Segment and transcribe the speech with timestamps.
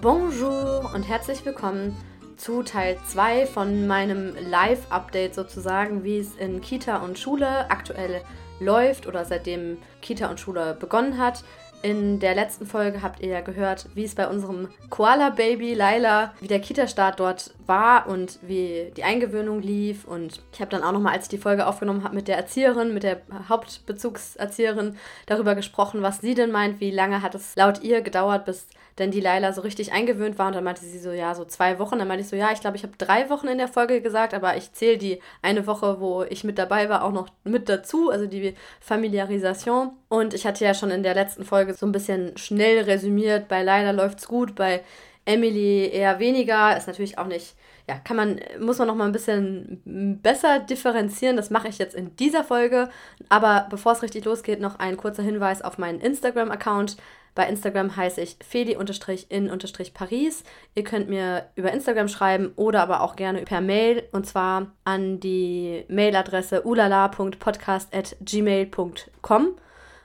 [0.00, 1.96] Bonjour und herzlich willkommen
[2.36, 8.22] zu Teil 2 von meinem Live-Update sozusagen, wie es in Kita und Schule aktuell
[8.60, 11.44] läuft oder seitdem Kita und Schule begonnen hat.
[11.86, 16.48] In der letzten Folge habt ihr ja gehört, wie es bei unserem Koala-Baby Laila, wie
[16.48, 20.04] der Kita-Start dort war und wie die Eingewöhnung lief.
[20.04, 22.92] Und ich habe dann auch nochmal, als ich die Folge aufgenommen habe, mit der Erzieherin,
[22.92, 24.96] mit der Hauptbezugserzieherin
[25.26, 28.66] darüber gesprochen, was sie denn meint, wie lange hat es laut ihr gedauert, bis
[28.98, 30.48] denn die Laila so richtig eingewöhnt war.
[30.48, 31.98] Und dann meinte sie so, ja, so zwei Wochen.
[31.98, 34.34] Dann meinte ich so, ja, ich glaube, ich habe drei Wochen in der Folge gesagt,
[34.34, 38.10] aber ich zähle die eine Woche, wo ich mit dabei war, auch noch mit dazu,
[38.10, 39.90] also die Familiarisation.
[40.08, 43.62] Und ich hatte ja schon in der letzten Folge so ein bisschen schnell resümiert, bei
[43.62, 44.82] Laila läuft's gut, bei
[45.24, 46.76] Emily eher weniger.
[46.76, 47.54] Ist natürlich auch nicht
[47.88, 51.36] ja, kann man, muss man noch mal ein bisschen besser differenzieren.
[51.36, 52.88] Das mache ich jetzt in dieser Folge.
[53.28, 56.96] Aber bevor es richtig losgeht, noch ein kurzer Hinweis auf meinen Instagram-Account.
[57.36, 60.42] Bei Instagram heiße ich feli-in-paris.
[60.74, 65.20] Ihr könnt mir über Instagram schreiben oder aber auch gerne per Mail und zwar an
[65.20, 69.48] die Mailadresse ulala.podcast.gmail.com.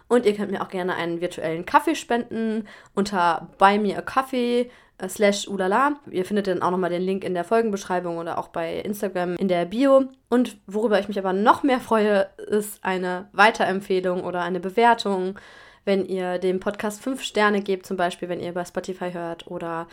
[0.09, 4.69] Und ihr könnt mir auch gerne einen virtuellen Kaffee spenden unter Buy Me a Coffee
[4.97, 5.07] äh,
[5.47, 5.93] ulala.
[6.11, 9.47] Ihr findet dann auch nochmal den Link in der Folgenbeschreibung oder auch bei Instagram in
[9.47, 10.09] der Bio.
[10.29, 15.39] Und worüber ich mich aber noch mehr freue, ist eine Weiterempfehlung oder eine Bewertung
[15.85, 19.87] wenn ihr dem Podcast fünf Sterne gebt, zum Beispiel, wenn ihr bei Spotify hört oder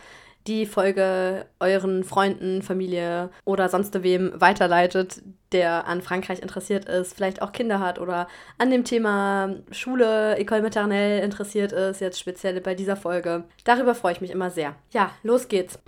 [0.47, 7.41] die Folge euren Freunden, Familie oder sonst wem weiterleitet, der an Frankreich interessiert ist, vielleicht
[7.41, 12.73] auch Kinder hat oder an dem Thema Schule, École maternelle interessiert ist, jetzt speziell bei
[12.73, 13.43] dieser Folge.
[13.63, 14.75] Darüber freue ich mich immer sehr.
[14.91, 15.79] Ja, los geht's.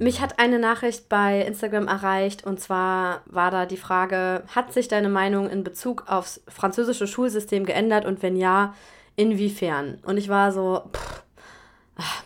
[0.00, 4.86] Mich hat eine Nachricht bei Instagram erreicht und zwar war da die Frage, hat sich
[4.86, 8.74] deine Meinung in Bezug aufs französische Schulsystem geändert und wenn ja,
[9.16, 9.98] inwiefern?
[10.04, 11.24] Und ich war so, pff,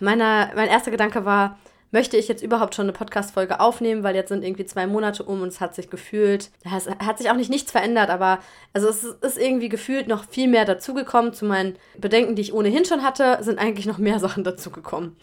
[0.01, 1.59] meiner, mein erster Gedanke war,
[1.93, 5.43] möchte ich jetzt überhaupt schon eine Podcast-Folge aufnehmen, weil jetzt sind irgendwie zwei Monate um
[5.43, 8.41] und es hat sich gefühlt, es hat sich auch nicht nichts verändert, aber
[8.73, 11.35] also es ist irgendwie gefühlt noch viel mehr dazugekommen.
[11.35, 15.17] Zu meinen Bedenken, die ich ohnehin schon hatte, sind eigentlich noch mehr Sachen dazugekommen,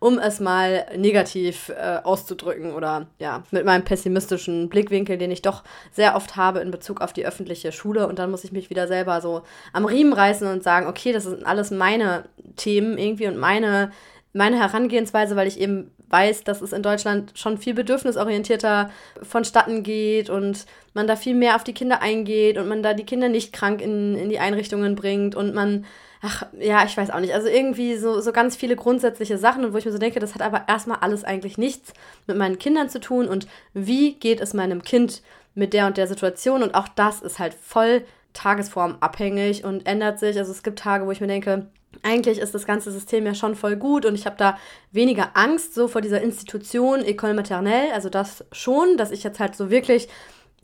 [0.00, 5.62] um es mal negativ äh, auszudrücken oder ja, mit meinem pessimistischen Blickwinkel, den ich doch
[5.92, 8.88] sehr oft habe in Bezug auf die öffentliche Schule und dann muss ich mich wieder
[8.88, 9.42] selber so
[9.74, 12.24] am Riemen reißen und sagen, okay, das sind alles meine
[12.56, 13.92] Themen irgendwie und meine
[14.34, 18.90] meine Herangehensweise, weil ich eben weiß, dass es in Deutschland schon viel bedürfnisorientierter
[19.22, 23.04] vonstatten geht und man da viel mehr auf die Kinder eingeht und man da die
[23.04, 25.84] Kinder nicht krank in, in die Einrichtungen bringt und man,
[26.22, 29.72] ach ja, ich weiß auch nicht, also irgendwie so, so ganz viele grundsätzliche Sachen und
[29.72, 31.92] wo ich mir so denke, das hat aber erstmal alles eigentlich nichts
[32.26, 35.22] mit meinen Kindern zu tun und wie geht es meinem Kind
[35.54, 36.62] mit der und der Situation?
[36.62, 38.02] Und auch das ist halt voll
[38.34, 40.36] tagesformabhängig und ändert sich.
[40.38, 41.66] Also es gibt Tage, wo ich mir denke,
[42.02, 44.58] eigentlich ist das ganze System ja schon voll gut und ich habe da
[44.92, 49.56] weniger Angst so vor dieser Institution École Maternelle, also das schon, dass ich jetzt halt
[49.56, 50.08] so wirklich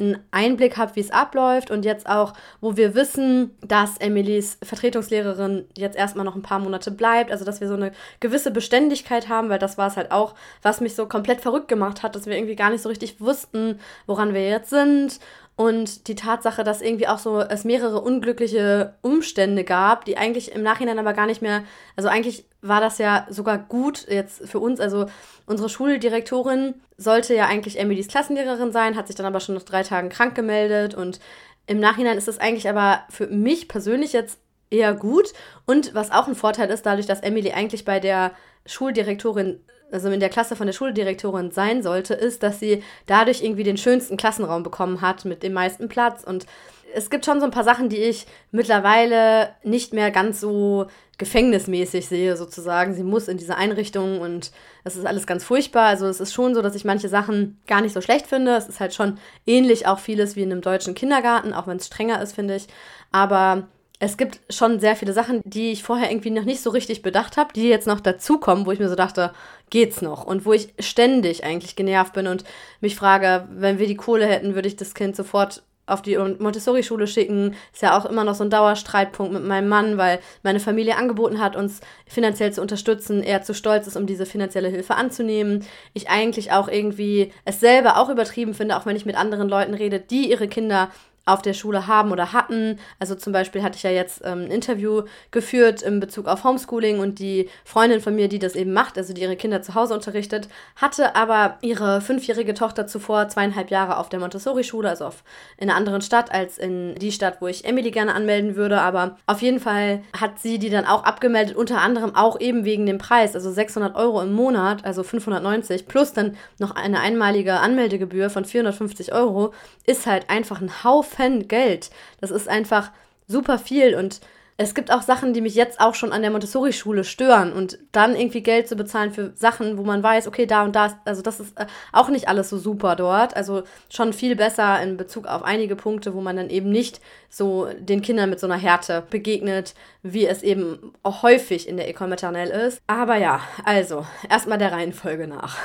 [0.00, 5.66] einen Einblick habe, wie es abläuft und jetzt auch, wo wir wissen, dass Emilys Vertretungslehrerin
[5.76, 9.50] jetzt erstmal noch ein paar Monate bleibt, also dass wir so eine gewisse Beständigkeit haben,
[9.50, 12.34] weil das war es halt auch, was mich so komplett verrückt gemacht hat, dass wir
[12.34, 15.20] irgendwie gar nicht so richtig wussten, woran wir jetzt sind
[15.60, 20.62] und die Tatsache, dass irgendwie auch so es mehrere unglückliche Umstände gab, die eigentlich im
[20.62, 21.64] Nachhinein aber gar nicht mehr,
[21.96, 24.80] also eigentlich war das ja sogar gut jetzt für uns.
[24.80, 25.04] Also
[25.44, 29.82] unsere Schuldirektorin sollte ja eigentlich Emilys Klassenlehrerin sein, hat sich dann aber schon nach drei
[29.82, 31.20] Tagen krank gemeldet und
[31.66, 34.38] im Nachhinein ist es eigentlich aber für mich persönlich jetzt
[34.70, 35.34] eher gut.
[35.66, 38.32] Und was auch ein Vorteil ist, dadurch, dass Emily eigentlich bei der
[38.64, 39.60] Schuldirektorin
[39.92, 43.76] also in der Klasse von der Schuldirektorin sein sollte, ist, dass sie dadurch irgendwie den
[43.76, 46.24] schönsten Klassenraum bekommen hat mit dem meisten Platz.
[46.24, 46.46] Und
[46.94, 50.86] es gibt schon so ein paar Sachen, die ich mittlerweile nicht mehr ganz so
[51.18, 52.94] gefängnismäßig sehe, sozusagen.
[52.94, 54.50] Sie muss in diese Einrichtung und
[54.84, 55.86] es ist alles ganz furchtbar.
[55.86, 58.56] Also es ist schon so, dass ich manche Sachen gar nicht so schlecht finde.
[58.56, 61.86] Es ist halt schon ähnlich auch vieles wie in einem deutschen Kindergarten, auch wenn es
[61.86, 62.68] strenger ist, finde ich.
[63.12, 63.68] Aber
[64.02, 67.36] es gibt schon sehr viele Sachen, die ich vorher irgendwie noch nicht so richtig bedacht
[67.36, 69.32] habe, die jetzt noch dazukommen, wo ich mir so dachte,
[69.68, 70.24] geht's noch?
[70.24, 72.44] Und wo ich ständig eigentlich genervt bin und
[72.80, 77.06] mich frage, wenn wir die Kohle hätten, würde ich das Kind sofort auf die Montessori-Schule
[77.06, 77.54] schicken.
[77.72, 81.40] Ist ja auch immer noch so ein Dauerstreitpunkt mit meinem Mann, weil meine Familie angeboten
[81.40, 83.22] hat, uns finanziell zu unterstützen.
[83.22, 85.66] Er zu stolz ist, um diese finanzielle Hilfe anzunehmen.
[85.92, 89.74] Ich eigentlich auch irgendwie es selber auch übertrieben finde, auch wenn ich mit anderen Leuten
[89.74, 90.90] rede, die ihre Kinder
[91.26, 92.78] auf der Schule haben oder hatten.
[92.98, 96.98] Also zum Beispiel hatte ich ja jetzt ähm, ein Interview geführt in Bezug auf Homeschooling
[96.98, 99.94] und die Freundin von mir, die das eben macht, also die ihre Kinder zu Hause
[99.94, 105.22] unterrichtet, hatte aber ihre fünfjährige Tochter zuvor zweieinhalb Jahre auf der Montessori-Schule, also auf,
[105.56, 108.80] in einer anderen Stadt als in die Stadt, wo ich Emily gerne anmelden würde.
[108.80, 112.86] Aber auf jeden Fall hat sie die dann auch abgemeldet, unter anderem auch eben wegen
[112.86, 118.30] dem Preis, also 600 Euro im Monat, also 590, plus dann noch eine einmalige Anmeldegebühr
[118.30, 119.52] von 450 Euro,
[119.86, 121.09] ist halt einfach ein Haufen
[121.48, 121.90] Geld.
[122.20, 122.90] Das ist einfach
[123.26, 124.20] super viel und
[124.62, 128.14] es gibt auch Sachen, die mich jetzt auch schon an der Montessori-Schule stören und dann
[128.14, 131.22] irgendwie Geld zu bezahlen für Sachen, wo man weiß, okay, da und da, ist, also
[131.22, 133.34] das ist äh, auch nicht alles so super dort.
[133.34, 137.68] Also schon viel besser in Bezug auf einige Punkte, wo man dann eben nicht so
[137.78, 142.10] den Kindern mit so einer Härte begegnet, wie es eben auch häufig in der Ecole
[142.10, 142.82] Maternelle ist.
[142.86, 145.56] Aber ja, also erstmal der Reihenfolge nach.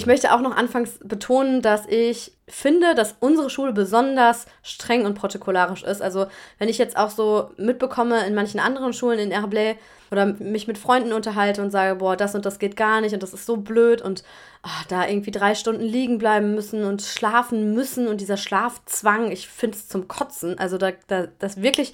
[0.00, 5.12] Ich möchte auch noch anfangs betonen, dass ich finde, dass unsere Schule besonders streng und
[5.12, 6.00] protokollarisch ist.
[6.00, 6.24] Also
[6.58, 9.76] wenn ich jetzt auch so mitbekomme in manchen anderen Schulen in Herblay
[10.10, 13.22] oder mich mit Freunden unterhalte und sage, boah, das und das geht gar nicht und
[13.22, 14.24] das ist so blöd und
[14.62, 19.48] ach, da irgendwie drei Stunden liegen bleiben müssen und schlafen müssen und dieser Schlafzwang, ich
[19.48, 20.58] finde es zum Kotzen.
[20.58, 21.92] Also da, da, das wirklich,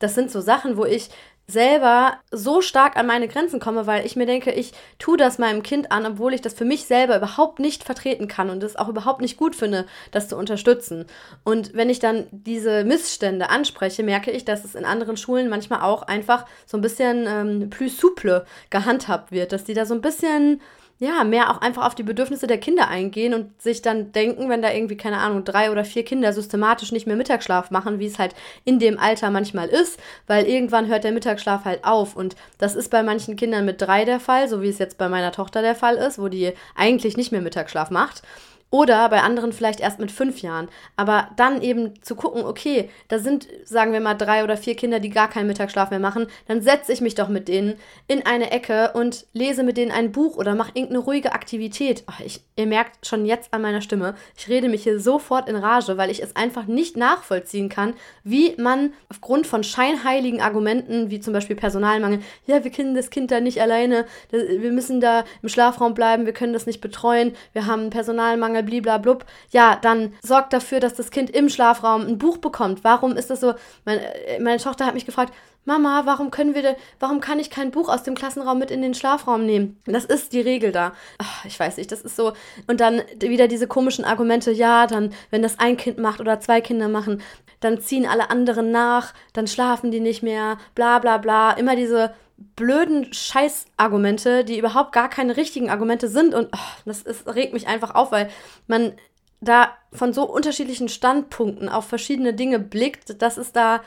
[0.00, 1.08] das sind so Sachen, wo ich
[1.46, 5.62] selber so stark an meine Grenzen komme, weil ich mir denke, ich tue das meinem
[5.62, 8.88] Kind an, obwohl ich das für mich selber überhaupt nicht vertreten kann und es auch
[8.88, 11.04] überhaupt nicht gut finde, das zu unterstützen.
[11.44, 15.82] Und wenn ich dann diese Missstände anspreche, merke ich, dass es in anderen Schulen manchmal
[15.82, 20.00] auch einfach so ein bisschen ähm, plus souple gehandhabt wird, dass die da so ein
[20.00, 20.60] bisschen
[21.04, 24.62] ja, mehr auch einfach auf die Bedürfnisse der Kinder eingehen und sich dann denken, wenn
[24.62, 28.18] da irgendwie, keine Ahnung, drei oder vier Kinder systematisch nicht mehr Mittagsschlaf machen, wie es
[28.18, 28.34] halt
[28.64, 32.16] in dem Alter manchmal ist, weil irgendwann hört der Mittagsschlaf halt auf.
[32.16, 35.08] Und das ist bei manchen Kindern mit drei der Fall, so wie es jetzt bei
[35.08, 38.22] meiner Tochter der Fall ist, wo die eigentlich nicht mehr Mittagsschlaf macht.
[38.70, 40.68] Oder bei anderen vielleicht erst mit fünf Jahren.
[40.96, 44.98] Aber dann eben zu gucken, okay, da sind, sagen wir mal, drei oder vier Kinder,
[44.98, 47.74] die gar keinen Mittagsschlaf mehr machen, dann setze ich mich doch mit denen
[48.08, 52.02] in eine Ecke und lese mit denen ein Buch oder mache irgendeine ruhige Aktivität.
[52.06, 55.56] Ach, ich, ihr merkt schon jetzt an meiner Stimme, ich rede mich hier sofort in
[55.56, 57.94] Rage, weil ich es einfach nicht nachvollziehen kann,
[58.24, 63.30] wie man aufgrund von scheinheiligen Argumenten, wie zum Beispiel Personalmangel, ja, wir können das Kind
[63.30, 67.66] da nicht alleine, wir müssen da im Schlafraum bleiben, wir können das nicht betreuen, wir
[67.66, 72.84] haben Personalmangel, bliblablub, ja, dann sorgt dafür, dass das Kind im Schlafraum ein Buch bekommt.
[72.84, 73.54] Warum ist das so?
[73.84, 75.32] Meine, äh, meine Tochter hat mich gefragt,
[75.66, 78.82] Mama, warum können wir, de, warum kann ich kein Buch aus dem Klassenraum mit in
[78.82, 79.80] den Schlafraum nehmen?
[79.86, 80.92] Das ist die Regel da.
[81.18, 82.34] Ach, ich weiß nicht, das ist so.
[82.66, 86.60] Und dann wieder diese komischen Argumente, ja, dann, wenn das ein Kind macht oder zwei
[86.60, 87.22] Kinder machen,
[87.60, 91.52] dann ziehen alle anderen nach, dann schlafen die nicht mehr, bla bla bla.
[91.52, 96.34] Immer diese blöden Scheißargumente, die überhaupt gar keine richtigen Argumente sind.
[96.34, 98.30] Und oh, das ist, regt mich einfach auf, weil
[98.66, 98.94] man
[99.40, 103.82] da von so unterschiedlichen Standpunkten auf verschiedene Dinge blickt, dass es da,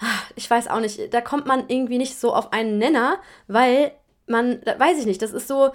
[0.00, 3.18] ah, ich weiß auch nicht, da kommt man irgendwie nicht so auf einen Nenner,
[3.48, 3.92] weil
[4.26, 5.72] man, weiß ich nicht, das ist so,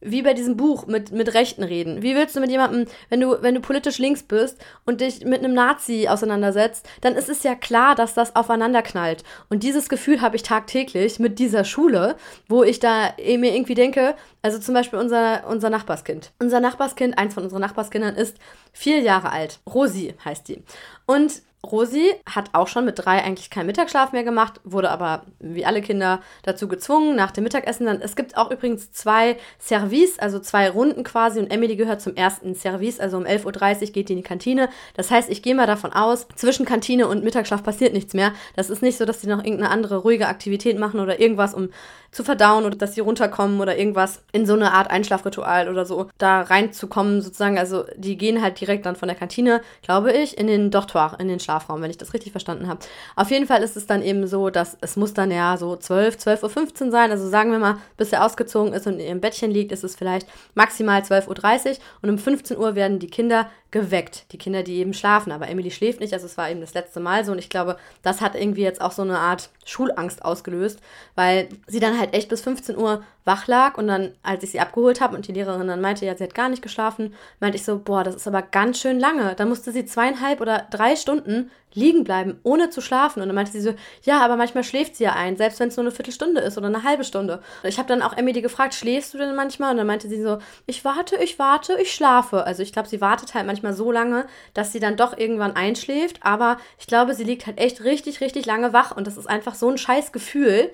[0.00, 2.02] wie bei diesem Buch mit, mit Rechten reden.
[2.02, 5.42] Wie willst du mit jemandem, wenn du, wenn du politisch links bist und dich mit
[5.42, 9.24] einem Nazi auseinandersetzt, dann ist es ja klar, dass das aufeinander knallt.
[9.48, 12.16] Und dieses Gefühl habe ich tagtäglich mit dieser Schule,
[12.48, 16.32] wo ich da mir irgendwie denke, also zum Beispiel unser, unser Nachbarskind.
[16.38, 18.36] Unser Nachbarskind, eins von unseren Nachbarskindern, ist
[18.72, 19.60] vier Jahre alt.
[19.66, 20.62] Rosi heißt die.
[21.06, 25.66] Und Rosi hat auch schon mit drei eigentlich keinen Mittagsschlaf mehr gemacht, wurde aber wie
[25.66, 27.86] alle Kinder dazu gezwungen nach dem Mittagessen.
[27.86, 32.14] Dann, es gibt auch übrigens zwei Service, also zwei Runden quasi und Emily gehört zum
[32.14, 34.68] ersten Service, also um 11.30 Uhr geht die in die Kantine.
[34.94, 38.32] Das heißt, ich gehe mal davon aus, zwischen Kantine und Mittagsschlaf passiert nichts mehr.
[38.54, 41.70] Das ist nicht so, dass sie noch irgendeine andere ruhige Aktivität machen oder irgendwas, um
[42.16, 46.08] zu verdauen oder dass sie runterkommen oder irgendwas in so eine Art Einschlafritual oder so
[46.16, 47.58] da reinzukommen sozusagen.
[47.58, 51.28] Also die gehen halt direkt dann von der Kantine, glaube ich, in den Dortoir, in
[51.28, 52.80] den Schlafraum, wenn ich das richtig verstanden habe.
[53.14, 56.16] Auf jeden Fall ist es dann eben so, dass es muss dann ja so 12,
[56.16, 57.10] 12.15 Uhr sein.
[57.10, 59.96] Also sagen wir mal, bis er ausgezogen ist und in ihrem Bettchen liegt, ist es
[59.96, 64.24] vielleicht maximal 12.30 Uhr und um 15 Uhr werden die Kinder geweckt.
[64.32, 65.32] Die Kinder, die eben schlafen.
[65.32, 67.32] Aber Emily schläft nicht, also es war eben das letzte Mal so.
[67.32, 70.80] Und ich glaube, das hat irgendwie jetzt auch so eine Art Schulangst ausgelöst,
[71.14, 73.76] weil sie dann halt echt bis 15 Uhr wach lag.
[73.76, 76.34] Und dann, als ich sie abgeholt habe und die Lehrerin dann meinte, ja, sie hat
[76.34, 79.34] gar nicht geschlafen, meinte ich so, boah, das ist aber ganz schön lange.
[79.34, 83.22] Da musste sie zweieinhalb oder drei Stunden liegen bleiben, ohne zu schlafen.
[83.22, 85.76] Und dann meinte sie so, ja, aber manchmal schläft sie ja ein, selbst wenn es
[85.76, 87.40] nur eine Viertelstunde ist oder eine halbe Stunde.
[87.62, 89.70] Und ich habe dann auch Emily gefragt, schläfst du denn manchmal?
[89.70, 92.44] Und dann meinte sie so, ich warte, ich warte, ich schlafe.
[92.44, 96.18] Also ich glaube, sie wartet halt manchmal so lange, dass sie dann doch irgendwann einschläft.
[96.22, 98.96] Aber ich glaube, sie liegt halt echt richtig, richtig lange wach.
[98.96, 100.70] Und das ist einfach so ein scheiß Gefühl.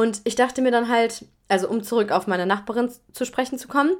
[0.00, 3.68] Und ich dachte mir dann halt, also um zurück auf meine Nachbarin zu sprechen zu
[3.68, 3.96] kommen.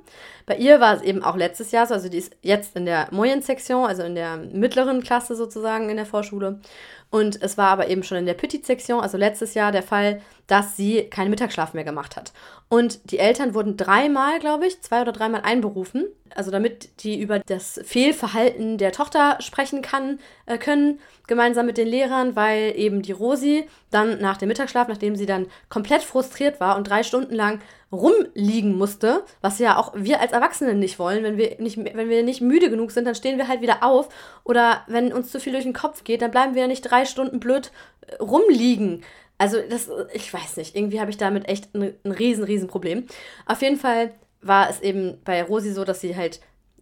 [0.47, 3.09] Bei ihr war es eben auch letztes Jahr so, also die ist jetzt in der
[3.11, 6.59] Moyen-Sektion, also in der mittleren Klasse sozusagen in der Vorschule.
[7.11, 10.75] Und es war aber eben schon in der Petit-Sektion, also letztes Jahr, der Fall, dass
[10.75, 12.33] sie keinen Mittagsschlaf mehr gemacht hat.
[12.73, 17.41] Und die Eltern wurden dreimal, glaube ich, zwei oder dreimal einberufen, also damit die über
[17.41, 23.11] das Fehlverhalten der Tochter sprechen kann, äh, können, gemeinsam mit den Lehrern, weil eben die
[23.11, 27.59] Rosi dann nach dem Mittagsschlaf, nachdem sie dann komplett frustriert war und drei Stunden lang
[27.91, 31.25] rumliegen musste, was ja auch wir als Erwachsene nicht wollen.
[31.25, 34.09] Wenn wir nicht, wenn wir nicht müde genug sind, dann stehen wir halt wieder auf.
[34.45, 37.05] Oder wenn uns zu viel durch den Kopf geht, dann bleiben wir ja nicht drei
[37.05, 37.73] Stunden blöd
[38.07, 39.03] äh, rumliegen.
[39.41, 43.07] Also das, ich weiß nicht, irgendwie habe ich damit echt ein, ein riesen, riesen Problem.
[43.47, 46.41] Auf jeden Fall war es eben bei Rosi so, dass sie halt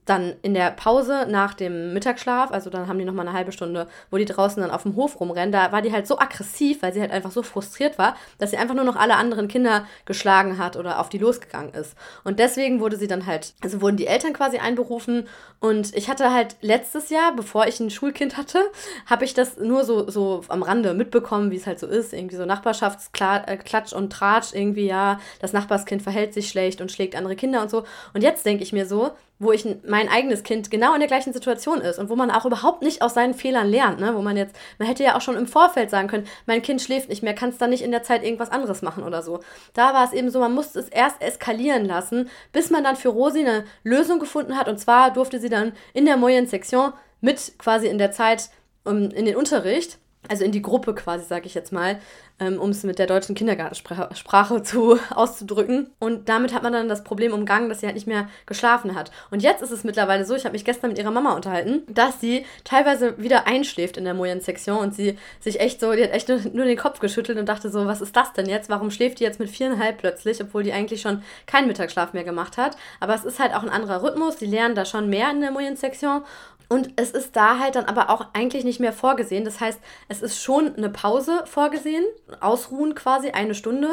[0.08, 3.88] dann in der Pause nach dem Mittagsschlaf, also dann haben die nochmal eine halbe Stunde,
[4.10, 6.92] wo die draußen dann auf dem Hof rumrennen, da war die halt so aggressiv, weil
[6.92, 10.58] sie halt einfach so frustriert war, dass sie einfach nur noch alle anderen Kinder geschlagen
[10.58, 11.96] hat oder auf die losgegangen ist.
[12.24, 15.26] Und deswegen wurde sie dann halt, also wurden die Eltern quasi einberufen
[15.60, 18.60] und ich hatte halt letztes Jahr, bevor ich ein Schulkind hatte,
[19.06, 22.36] habe ich das nur so, so am Rande mitbekommen, wie es halt so ist, irgendwie
[22.36, 27.60] so Nachbarschaftsklatsch und Tratsch, irgendwie ja, das Nachbarskind verhält sich schlecht und schlägt andere Kinder
[27.62, 27.84] und so.
[28.14, 31.32] Und jetzt denke ich mir so, wo ich mein eigenes Kind genau in der gleichen
[31.32, 34.14] Situation ist und wo man auch überhaupt nicht aus seinen Fehlern lernt, ne?
[34.14, 37.08] wo man jetzt, man hätte ja auch schon im Vorfeld sagen können, mein Kind schläft
[37.08, 39.40] nicht mehr, kannst dann nicht in der Zeit irgendwas anderes machen oder so.
[39.74, 43.10] Da war es eben so, man musste es erst eskalieren lassen, bis man dann für
[43.10, 47.86] Rosi eine Lösung gefunden hat und zwar durfte sie dann in der Moyen-Sektion mit quasi
[47.86, 48.50] in der Zeit
[48.84, 51.98] um, in den Unterricht also in die Gruppe quasi, sage ich jetzt mal,
[52.40, 55.90] ähm, um es mit der deutschen Kindergartensprache zu, auszudrücken.
[55.98, 59.10] Und damit hat man dann das Problem umgangen, dass sie halt nicht mehr geschlafen hat.
[59.30, 62.20] Und jetzt ist es mittlerweile so, ich habe mich gestern mit ihrer Mama unterhalten, dass
[62.20, 66.28] sie teilweise wieder einschläft in der Moyen-Sektion und sie sich echt so, die hat echt
[66.28, 68.68] nur, nur, den Kopf geschüttelt und dachte so, was ist das denn jetzt?
[68.68, 72.56] Warum schläft die jetzt mit viereinhalb plötzlich, obwohl die eigentlich schon keinen Mittagsschlaf mehr gemacht
[72.56, 72.76] hat?
[73.00, 75.50] Aber es ist halt auch ein anderer Rhythmus, die lernen da schon mehr in der
[75.50, 76.22] Moyen-Sektion
[76.68, 79.44] und es ist da halt dann aber auch eigentlich nicht mehr vorgesehen.
[79.44, 82.04] Das heißt, es ist schon eine Pause vorgesehen,
[82.40, 83.88] ausruhen quasi, eine Stunde.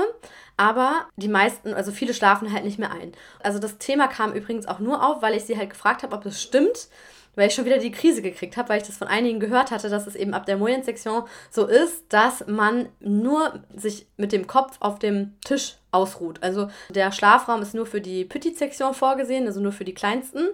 [0.58, 3.14] Aber die meisten, also viele schlafen halt nicht mehr ein.
[3.42, 6.26] Also das Thema kam übrigens auch nur auf, weil ich sie halt gefragt habe, ob
[6.26, 6.90] es stimmt,
[7.36, 9.90] weil ich schon wieder die Krise gekriegt habe, weil ich das von einigen gehört hatte,
[9.90, 14.78] dass es eben ab der Moyen-Sektion so ist, dass man nur sich mit dem Kopf
[14.82, 16.44] auf dem Tisch ausruht.
[16.44, 20.48] Also der Schlafraum ist nur für die Petit-Sektion vorgesehen, also nur für die Kleinsten.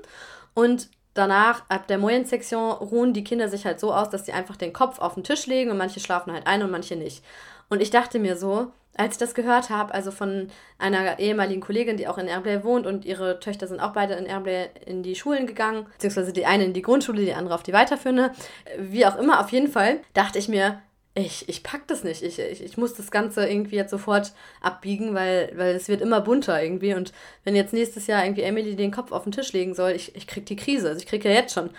[0.53, 4.55] Und danach, ab der Moyen-Sektion, ruhen die Kinder sich halt so aus, dass sie einfach
[4.55, 7.23] den Kopf auf den Tisch legen und manche schlafen halt ein und manche nicht.
[7.69, 11.97] Und ich dachte mir so, als ich das gehört habe, also von einer ehemaligen Kollegin,
[11.97, 15.15] die auch in Erblay wohnt und ihre Töchter sind auch beide in Erblay in die
[15.15, 18.31] Schulen gegangen, beziehungsweise die eine in die Grundschule, die andere auf die weiterführende,
[18.77, 20.81] wie auch immer, auf jeden Fall, dachte ich mir,
[21.13, 22.23] ich, ich pack das nicht.
[22.23, 26.21] Ich, ich, ich muss das Ganze irgendwie jetzt sofort abbiegen, weil, weil es wird immer
[26.21, 26.93] bunter irgendwie.
[26.93, 27.11] Und
[27.43, 30.25] wenn jetzt nächstes Jahr irgendwie Emily den Kopf auf den Tisch legen soll, ich, ich
[30.25, 30.87] krieg die Krise.
[30.87, 31.71] Also ich krieg ja jetzt schon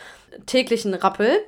[0.45, 1.39] täglichen Rappel.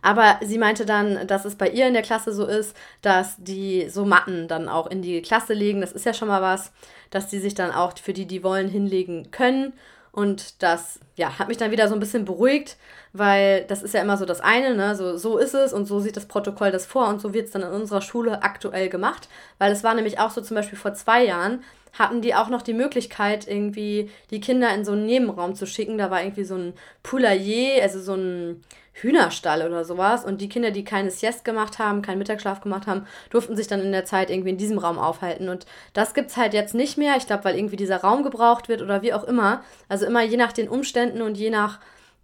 [0.00, 3.88] Aber sie meinte dann, dass es bei ihr in der Klasse so ist, dass die
[3.88, 5.80] so Matten dann auch in die Klasse legen.
[5.80, 6.72] Das ist ja schon mal was,
[7.10, 9.72] dass die sich dann auch für die, die wollen, hinlegen können.
[10.12, 12.76] Und das ja, hat mich dann wieder so ein bisschen beruhigt,
[13.12, 14.94] weil das ist ja immer so das eine, ne?
[14.94, 17.52] so, so ist es und so sieht das Protokoll das vor und so wird es
[17.52, 19.28] dann in unserer Schule aktuell gemacht.
[19.58, 21.62] Weil es war nämlich auch so zum Beispiel vor zwei Jahren,
[21.98, 25.98] hatten die auch noch die Möglichkeit, irgendwie die Kinder in so einen Nebenraum zu schicken.
[25.98, 28.62] Da war irgendwie so ein Poulailler, also so ein
[29.00, 30.24] Hühnerstall oder sowas.
[30.24, 33.80] Und die Kinder, die keine Sieste gemacht haben, keinen Mittagsschlaf gemacht haben, durften sich dann
[33.80, 35.48] in der Zeit irgendwie in diesem Raum aufhalten.
[35.48, 37.16] Und das gibt es halt jetzt nicht mehr.
[37.16, 39.62] Ich glaube, weil irgendwie dieser Raum gebraucht wird oder wie auch immer.
[39.88, 41.80] Also immer je nach den Umständen und je nach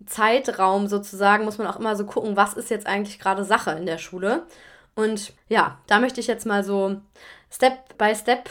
[0.06, 3.86] Zeitraum sozusagen muss man auch immer so gucken, was ist jetzt eigentlich gerade Sache in
[3.86, 4.42] der Schule.
[4.94, 6.96] Und ja, da möchte ich jetzt mal so
[7.50, 8.48] Step by Step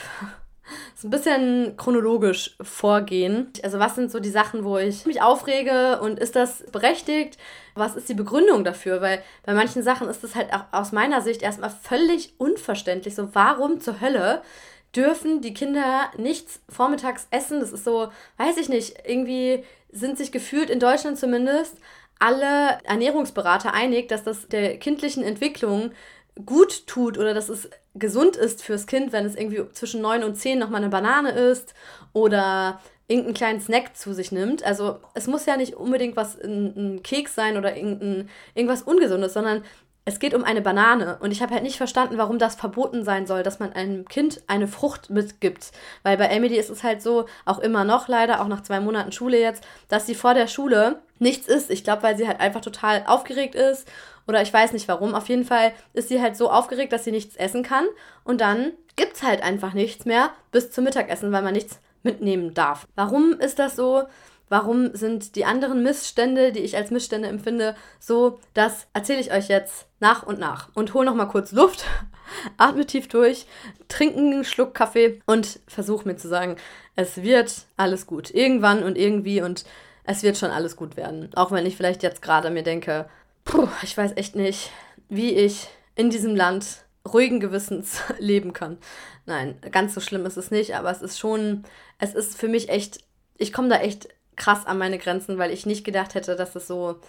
[0.95, 3.51] so ein bisschen chronologisch vorgehen.
[3.63, 7.37] Also was sind so die Sachen, wo ich mich aufrege und ist das berechtigt?
[7.75, 9.01] Was ist die Begründung dafür?
[9.01, 13.15] Weil bei manchen Sachen ist das halt auch aus meiner Sicht erstmal völlig unverständlich.
[13.15, 14.41] So, warum zur Hölle
[14.95, 17.59] dürfen die Kinder nichts vormittags essen?
[17.59, 21.77] Das ist so, weiß ich nicht, irgendwie sind sich gefühlt in Deutschland zumindest
[22.19, 25.91] alle Ernährungsberater einig, dass das der kindlichen Entwicklung
[26.45, 30.35] gut tut oder dass es gesund ist fürs Kind, wenn es irgendwie zwischen 9 und
[30.35, 31.73] 10 nochmal eine Banane isst
[32.11, 34.63] oder irgendeinen kleinen Snack zu sich nimmt.
[34.63, 39.33] Also es muss ja nicht unbedingt was ein, ein Keks sein oder irgendein, irgendwas Ungesundes,
[39.33, 39.63] sondern
[40.05, 43.25] es geht um eine Banane und ich habe halt nicht verstanden, warum das verboten sein
[43.25, 45.71] soll, dass man einem Kind eine Frucht mitgibt.
[46.01, 49.13] Weil bei Emily ist es halt so, auch immer noch leider, auch nach zwei Monaten
[49.13, 51.69] Schule jetzt, dass sie vor der Schule nichts isst.
[51.71, 53.87] Ich glaube, weil sie halt einfach total aufgeregt ist
[54.27, 55.15] oder ich weiß nicht warum.
[55.15, 57.85] Auf jeden Fall ist sie halt so aufgeregt, dass sie nichts essen kann.
[58.23, 62.53] Und dann gibt es halt einfach nichts mehr bis zum Mittagessen, weil man nichts mitnehmen
[62.53, 62.87] darf.
[62.95, 64.03] Warum ist das so?
[64.49, 68.39] Warum sind die anderen Missstände, die ich als Missstände empfinde, so?
[68.53, 70.69] Das erzähle ich euch jetzt nach und nach.
[70.75, 71.85] Und hol noch mal kurz Luft,
[72.57, 73.47] atme tief durch,
[73.87, 76.57] trinke einen Schluck Kaffee und versuche mir zu sagen,
[76.95, 78.29] es wird alles gut.
[78.29, 79.65] Irgendwann und irgendwie und
[80.03, 81.31] es wird schon alles gut werden.
[81.35, 83.09] Auch wenn ich vielleicht jetzt gerade mir denke,
[83.45, 84.71] puh, ich weiß echt nicht,
[85.09, 88.77] wie ich in diesem Land ruhigen Gewissens leben kann.
[89.25, 91.63] Nein, ganz so schlimm ist es nicht, aber es ist schon,
[91.99, 93.03] es ist für mich echt,
[93.37, 96.67] ich komme da echt krass an meine Grenzen, weil ich nicht gedacht hätte, dass es
[96.67, 96.99] so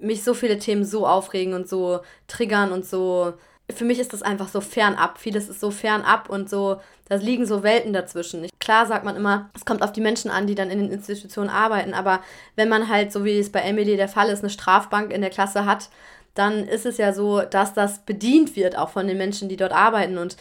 [0.00, 3.34] mich so viele Themen so aufregen und so triggern und so.
[3.72, 5.18] Für mich ist das einfach so fernab.
[5.18, 8.48] Vieles ist so fernab und so, da liegen so Welten dazwischen.
[8.58, 11.50] Klar sagt man immer, es kommt auf die Menschen an, die dann in den Institutionen
[11.50, 12.20] arbeiten, aber
[12.56, 15.30] wenn man halt, so wie es bei Emily der Fall ist, eine Strafbank in der
[15.30, 15.90] Klasse hat,
[16.34, 19.72] dann ist es ja so, dass das bedient wird, auch von den Menschen, die dort
[19.72, 20.36] arbeiten und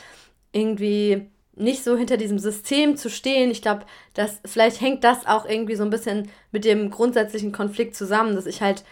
[0.51, 3.51] irgendwie nicht so hinter diesem System zu stehen.
[3.51, 7.95] Ich glaube, dass vielleicht hängt das auch irgendwie so ein bisschen mit dem grundsätzlichen Konflikt
[7.95, 8.83] zusammen, dass ich halt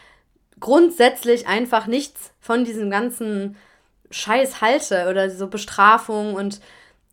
[0.59, 3.55] grundsätzlich einfach nichts von diesem ganzen
[4.11, 6.59] Scheiß halte oder so Bestrafung und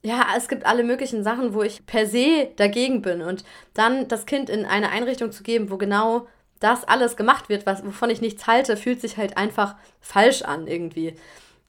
[0.02, 4.26] ja, es gibt alle möglichen Sachen, wo ich per se dagegen bin und dann das
[4.26, 6.26] Kind in eine Einrichtung zu geben, wo genau
[6.60, 10.66] das alles gemacht wird, was, wovon ich nichts halte, fühlt sich halt einfach falsch an
[10.66, 11.16] irgendwie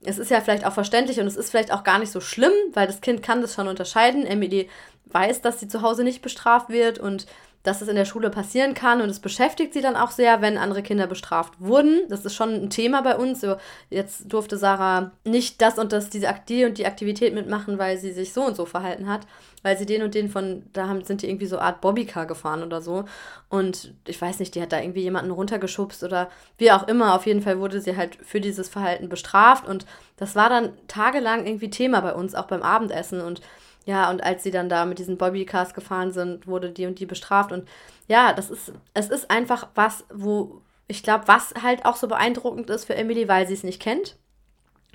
[0.06, 2.52] es ist ja vielleicht auch verständlich und es ist vielleicht auch gar nicht so schlimm,
[2.72, 4.24] weil das Kind kann das schon unterscheiden.
[4.24, 4.68] Emily
[5.06, 7.26] weiß, dass sie zu Hause nicht bestraft wird und
[7.66, 10.56] dass es in der Schule passieren kann und es beschäftigt sie dann auch sehr, wenn
[10.56, 12.02] andere Kinder bestraft wurden.
[12.08, 13.40] Das ist schon ein Thema bei uns.
[13.40, 13.56] So,
[13.90, 18.12] jetzt durfte Sarah nicht das und das, diese die und die Aktivität mitmachen, weil sie
[18.12, 19.26] sich so und so verhalten hat,
[19.64, 22.62] weil sie den und den von, da haben, sind die irgendwie so Art Bobbycar gefahren
[22.62, 23.04] oder so.
[23.48, 27.16] Und ich weiß nicht, die hat da irgendwie jemanden runtergeschubst oder wie auch immer.
[27.16, 31.44] Auf jeden Fall wurde sie halt für dieses Verhalten bestraft und das war dann tagelang
[31.44, 33.40] irgendwie Thema bei uns, auch beim Abendessen und
[33.86, 37.06] ja, und als sie dann da mit diesen Bobbycars gefahren sind, wurde die und die
[37.06, 37.52] bestraft.
[37.52, 37.68] Und
[38.08, 42.68] ja, das ist, es ist einfach was, wo ich glaube, was halt auch so beeindruckend
[42.68, 44.16] ist für Emily, weil sie es nicht kennt,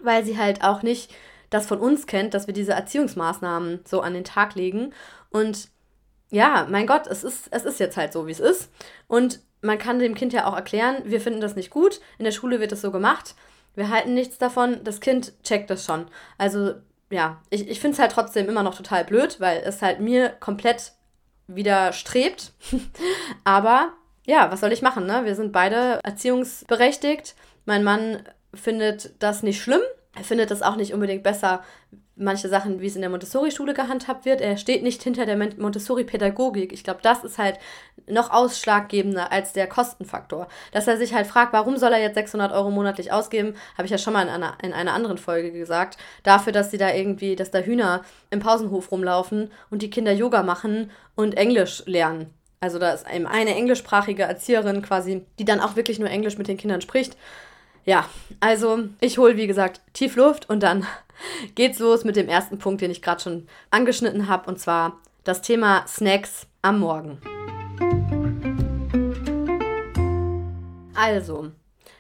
[0.03, 1.13] weil sie halt auch nicht
[1.50, 4.93] das von uns kennt, dass wir diese Erziehungsmaßnahmen so an den Tag legen.
[5.29, 5.69] Und
[6.29, 8.69] ja, mein Gott, es ist, es ist jetzt halt so, wie es ist.
[9.07, 12.31] Und man kann dem Kind ja auch erklären, wir finden das nicht gut, in der
[12.31, 13.36] Schule wird das so gemacht,
[13.75, 16.07] wir halten nichts davon, das Kind checkt das schon.
[16.37, 16.74] Also
[17.11, 20.29] ja, ich, ich finde es halt trotzdem immer noch total blöd, weil es halt mir
[20.29, 20.93] komplett
[21.47, 22.53] widerstrebt.
[23.43, 23.93] Aber
[24.25, 25.25] ja, was soll ich machen, ne?
[25.25, 27.35] Wir sind beide erziehungsberechtigt.
[27.65, 29.81] Mein Mann findet das nicht schlimm.
[30.15, 31.63] Er findet das auch nicht unbedingt besser,
[32.22, 34.42] manche Sachen, wie es in der Montessori-Schule gehandhabt wird.
[34.42, 36.72] Er steht nicht hinter der Montessori-Pädagogik.
[36.72, 37.57] Ich glaube, das ist halt
[38.07, 40.48] noch ausschlaggebender als der Kostenfaktor.
[40.72, 43.92] Dass er sich halt fragt, warum soll er jetzt 600 Euro monatlich ausgeben, habe ich
[43.92, 47.36] ja schon mal in einer, in einer anderen Folge gesagt, dafür, dass sie da irgendwie,
[47.36, 52.34] dass da Hühner im Pausenhof rumlaufen und die Kinder Yoga machen und Englisch lernen.
[52.60, 56.48] Also da ist eben eine englischsprachige Erzieherin quasi, die dann auch wirklich nur Englisch mit
[56.48, 57.18] den Kindern spricht.
[57.85, 58.07] Ja,
[58.39, 60.85] also ich hole, wie gesagt, tief Luft und dann
[61.55, 65.41] geht's los mit dem ersten Punkt, den ich gerade schon angeschnitten habe, und zwar das
[65.41, 67.20] Thema Snacks am Morgen.
[70.94, 71.51] Also,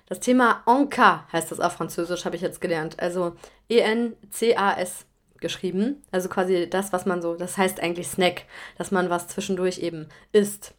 [0.05, 2.99] das Thema Enca heißt das auf Französisch, habe ich jetzt gelernt.
[2.99, 3.35] Also
[3.69, 5.05] E-N-C-A-S
[5.39, 6.03] geschrieben.
[6.11, 8.43] Also quasi das, was man so, das heißt eigentlich Snack,
[8.77, 10.75] dass man was zwischendurch eben isst.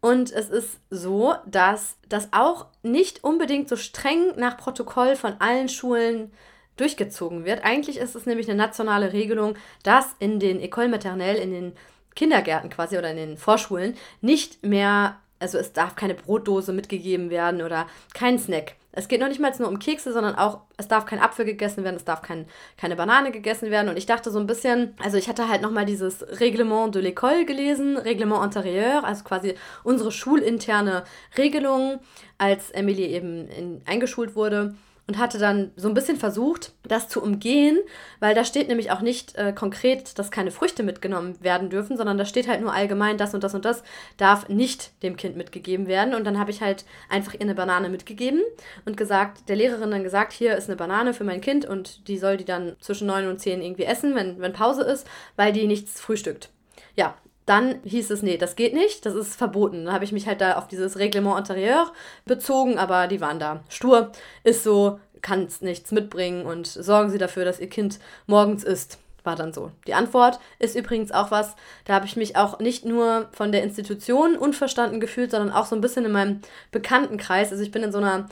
[0.00, 5.68] Und es ist so, dass das auch nicht unbedingt so streng nach Protokoll von allen
[5.68, 6.32] Schulen
[6.76, 7.64] durchgezogen wird.
[7.64, 11.72] Eigentlich ist es nämlich eine nationale Regelung, dass in den École maternelle, in den
[12.14, 17.60] Kindergärten quasi oder in den Vorschulen nicht mehr, also es darf keine Brotdose mitgegeben werden
[17.60, 18.76] oder kein Snack.
[18.92, 21.84] Es geht noch nicht mal nur um Kekse, sondern auch, es darf kein Apfel gegessen
[21.84, 23.88] werden, es darf kein, keine Banane gegessen werden.
[23.88, 27.44] Und ich dachte so ein bisschen, also ich hatte halt nochmal dieses Reglement de l'école
[27.44, 31.04] gelesen, Reglement intérieur, also quasi unsere schulinterne
[31.38, 32.00] Regelung,
[32.38, 34.74] als Emily eben in, eingeschult wurde
[35.10, 37.80] und hatte dann so ein bisschen versucht, das zu umgehen,
[38.20, 42.16] weil da steht nämlich auch nicht äh, konkret, dass keine Früchte mitgenommen werden dürfen, sondern
[42.16, 43.82] da steht halt nur allgemein, das und das und das
[44.18, 46.14] darf nicht dem Kind mitgegeben werden.
[46.14, 48.40] Und dann habe ich halt einfach ihr eine Banane mitgegeben
[48.84, 52.16] und gesagt, der Lehrerin dann gesagt, hier ist eine Banane für mein Kind und die
[52.16, 55.66] soll die dann zwischen 9 und 10 irgendwie essen, wenn, wenn Pause ist, weil die
[55.66, 56.50] nichts frühstückt.
[56.94, 57.16] Ja,
[57.50, 59.84] dann hieß es, nee, das geht nicht, das ist verboten.
[59.84, 61.88] Dann habe ich mich halt da auf dieses Reglement intérieur
[62.24, 64.12] bezogen, aber die waren da stur,
[64.44, 68.98] ist so, kann nichts mitbringen und sorgen Sie dafür, dass Ihr Kind morgens isst.
[69.24, 69.72] War dann so.
[69.88, 73.64] Die Antwort ist übrigens auch was, da habe ich mich auch nicht nur von der
[73.64, 77.50] Institution unverstanden gefühlt, sondern auch so ein bisschen in meinem Bekanntenkreis.
[77.50, 78.28] Also ich bin in so einer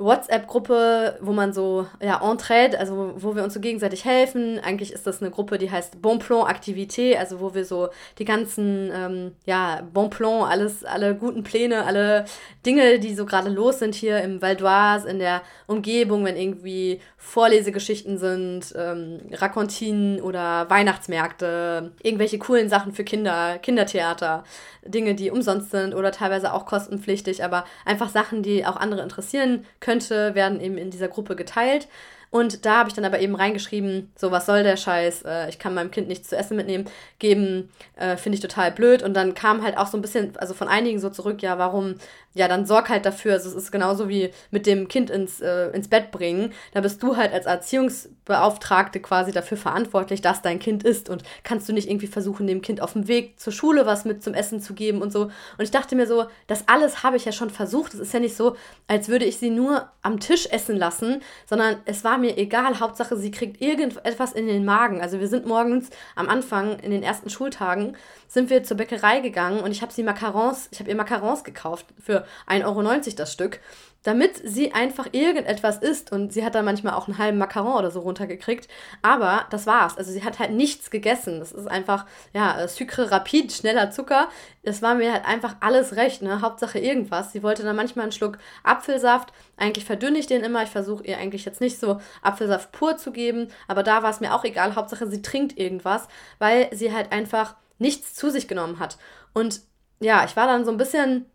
[0.00, 4.58] WhatsApp-Gruppe, wo man so, ja, Entraide, also wo wir uns so gegenseitig helfen.
[4.58, 8.24] Eigentlich ist das eine Gruppe, die heißt Bon Plan Activité, also wo wir so die
[8.24, 12.24] ganzen, ähm, ja, Bon Plan, alles, alle guten Pläne, alle
[12.64, 17.00] Dinge, die so gerade los sind hier im Val d'Oise, in der Umgebung, wenn irgendwie
[17.16, 24.44] Vorlesegeschichten sind, ähm, Racontinen oder Weihnachtsmärkte, irgendwelche coolen Sachen für Kinder, Kindertheater,
[24.84, 29.64] Dinge, die umsonst sind oder teilweise auch kostenpflichtig, aber einfach Sachen, die auch andere interessieren
[29.80, 31.88] könnte, werden eben in dieser Gruppe geteilt.
[32.30, 35.58] Und da habe ich dann aber eben reingeschrieben, so was soll der Scheiß, äh, ich
[35.58, 36.84] kann meinem Kind nichts zu essen mitnehmen,
[37.18, 39.02] geben, äh, finde ich total blöd.
[39.02, 41.96] Und dann kam halt auch so ein bisschen, also von einigen so zurück, ja, warum,
[42.32, 43.32] ja, dann sorg halt dafür.
[43.32, 46.52] Also es ist genauso wie mit dem Kind ins, äh, ins Bett bringen.
[46.72, 51.08] Da bist du halt als Erziehungsbeauftragte quasi dafür verantwortlich, dass dein Kind isst.
[51.08, 54.22] Und kannst du nicht irgendwie versuchen, dem Kind auf dem Weg zur Schule was mit
[54.22, 55.22] zum Essen zu geben und so.
[55.22, 57.92] Und ich dachte mir so, das alles habe ich ja schon versucht.
[57.92, 58.54] Es ist ja nicht so,
[58.86, 62.80] als würde ich sie nur am Tisch essen lassen, sondern es war mir egal.
[62.80, 65.00] Hauptsache, sie kriegt irgendetwas in den Magen.
[65.00, 67.96] Also wir sind morgens am Anfang, in den ersten Schultagen,
[68.28, 71.86] sind wir zur Bäckerei gegangen und ich habe sie Macarons, ich habe ihr Macarons gekauft
[71.98, 73.60] für 1,90 Euro das Stück,
[74.02, 76.12] damit sie einfach irgendetwas isst.
[76.12, 78.68] Und sie hat dann manchmal auch einen halben Macaron oder so runtergekriegt.
[79.02, 79.98] Aber das war's.
[79.98, 81.38] Also sie hat halt nichts gegessen.
[81.38, 84.28] Das ist einfach, ja, Sucre rapid, schneller Zucker.
[84.62, 86.40] Es war mir halt einfach alles recht, ne?
[86.40, 87.32] Hauptsache irgendwas.
[87.32, 89.32] Sie wollte dann manchmal einen Schluck Apfelsaft.
[89.56, 90.62] Eigentlich verdünne ich den immer.
[90.62, 93.48] Ich versuche ihr eigentlich jetzt nicht so Apfelsaft pur zu geben.
[93.68, 94.76] Aber da war es mir auch egal.
[94.76, 96.08] Hauptsache sie trinkt irgendwas,
[96.38, 98.98] weil sie halt einfach nichts zu sich genommen hat.
[99.34, 99.62] Und
[100.00, 101.26] ja, ich war dann so ein bisschen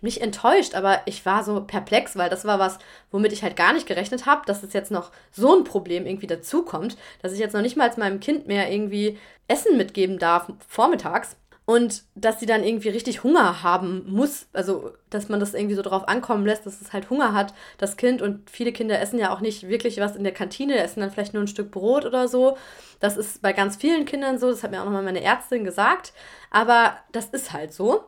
[0.00, 2.78] nicht enttäuscht, aber ich war so perplex, weil das war was,
[3.10, 6.26] womit ich halt gar nicht gerechnet habe, dass es jetzt noch so ein Problem irgendwie
[6.26, 9.18] dazukommt, dass ich jetzt noch nicht mal meinem Kind mehr irgendwie
[9.48, 15.28] Essen mitgeben darf vormittags und dass sie dann irgendwie richtig Hunger haben muss, also dass
[15.28, 18.50] man das irgendwie so drauf ankommen lässt, dass es halt Hunger hat, das Kind und
[18.50, 21.44] viele Kinder essen ja auch nicht wirklich was in der Kantine, essen dann vielleicht nur
[21.44, 22.56] ein Stück Brot oder so.
[22.98, 26.12] Das ist bei ganz vielen Kindern so, das hat mir auch nochmal meine Ärztin gesagt,
[26.50, 28.04] aber das ist halt so.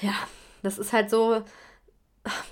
[0.00, 0.14] Ja,
[0.62, 1.42] das ist halt so,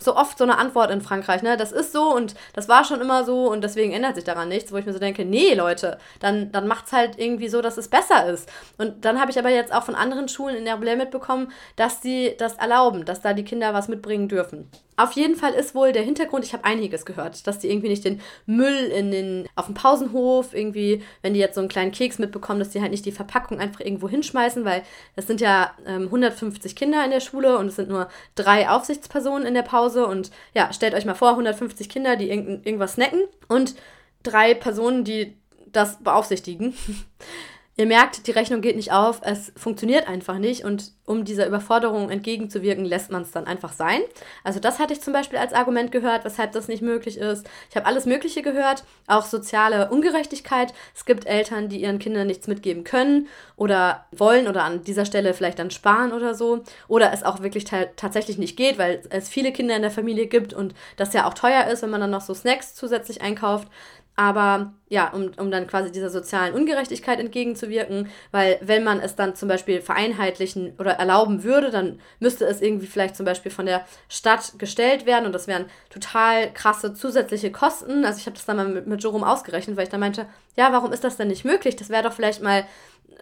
[0.01, 1.57] so oft so eine Antwort in Frankreich, ne?
[1.57, 4.73] Das ist so und das war schon immer so und deswegen ändert sich daran nichts,
[4.73, 7.89] wo ich mir so denke, nee, Leute, dann, dann macht's halt irgendwie so, dass es
[7.89, 8.51] besser ist.
[8.79, 12.35] Und dann habe ich aber jetzt auch von anderen Schulen in Herblay mitbekommen, dass sie
[12.39, 14.69] das erlauben, dass da die Kinder was mitbringen dürfen.
[15.01, 18.05] Auf jeden Fall ist wohl der Hintergrund, ich habe einiges gehört, dass die irgendwie nicht
[18.05, 22.19] den Müll in den, auf dem Pausenhof, irgendwie, wenn die jetzt so einen kleinen Keks
[22.19, 24.83] mitbekommen, dass die halt nicht die Verpackung einfach irgendwo hinschmeißen, weil
[25.17, 29.47] das sind ja ähm, 150 Kinder in der Schule und es sind nur drei Aufsichtspersonen
[29.47, 30.07] in der Pause.
[30.07, 33.77] Und ja, stellt euch mal vor, 150 Kinder, die irgend, irgendwas snacken und
[34.23, 35.35] drei Personen, die
[35.73, 36.75] das beaufsichtigen.
[37.81, 42.11] Ihr merkt, die Rechnung geht nicht auf, es funktioniert einfach nicht und um dieser Überforderung
[42.11, 44.03] entgegenzuwirken, lässt man es dann einfach sein.
[44.45, 47.49] Also das hatte ich zum Beispiel als Argument gehört, weshalb das nicht möglich ist.
[47.71, 50.75] Ich habe alles Mögliche gehört, auch soziale Ungerechtigkeit.
[50.95, 55.33] Es gibt Eltern, die ihren Kindern nichts mitgeben können oder wollen oder an dieser Stelle
[55.33, 56.63] vielleicht dann sparen oder so.
[56.87, 60.53] Oder es auch wirklich tatsächlich nicht geht, weil es viele Kinder in der Familie gibt
[60.53, 63.69] und das ja auch teuer ist, wenn man dann noch so Snacks zusätzlich einkauft.
[64.21, 69.35] Aber ja, um, um dann quasi dieser sozialen Ungerechtigkeit entgegenzuwirken, weil wenn man es dann
[69.35, 73.87] zum Beispiel vereinheitlichen oder erlauben würde, dann müsste es irgendwie vielleicht zum Beispiel von der
[74.11, 78.05] Stadt gestellt werden und das wären total krasse zusätzliche Kosten.
[78.05, 80.71] Also ich habe das dann mal mit, mit Jerome ausgerechnet, weil ich dann meinte, ja,
[80.71, 81.77] warum ist das denn nicht möglich?
[81.77, 82.67] Das wäre doch vielleicht mal,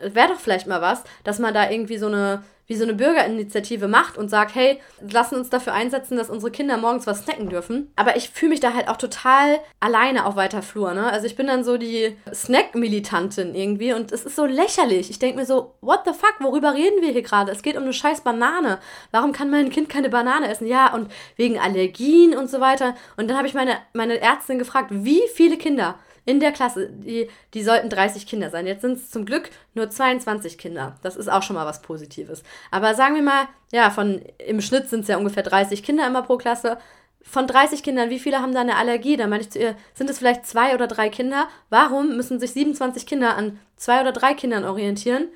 [0.02, 3.88] wäre doch vielleicht mal was, dass man da irgendwie so eine wie so eine Bürgerinitiative
[3.88, 4.78] macht und sagt, hey,
[5.10, 7.90] lassen uns dafür einsetzen, dass unsere Kinder morgens was snacken dürfen.
[7.96, 11.10] Aber ich fühle mich da halt auch total alleine auf weiter Flur, ne?
[11.10, 15.08] Also ich bin dann so die Snack-Militantin irgendwie und es ist so lächerlich.
[15.08, 17.50] Ich denke mir so, what the fuck, worüber reden wir hier gerade?
[17.50, 18.78] Es geht um eine scheiß Banane.
[19.12, 20.66] Warum kann mein Kind keine Banane essen?
[20.66, 22.94] Ja, und wegen Allergien und so weiter.
[23.16, 25.94] Und dann habe ich meine, meine Ärztin gefragt, wie viele Kinder
[26.28, 28.66] in der Klasse, die, die sollten 30 Kinder sein.
[28.66, 30.98] Jetzt sind es zum Glück nur 22 Kinder.
[31.02, 32.42] Das ist auch schon mal was Positives.
[32.70, 36.20] Aber sagen wir mal, ja, von im Schnitt sind es ja ungefähr 30 Kinder immer
[36.20, 36.76] pro Klasse.
[37.22, 39.16] Von 30 Kindern, wie viele haben da eine Allergie?
[39.16, 41.48] Da meine ich zu ihr, sind es vielleicht zwei oder drei Kinder?
[41.70, 45.28] Warum müssen sich 27 Kinder an zwei oder drei Kindern orientieren?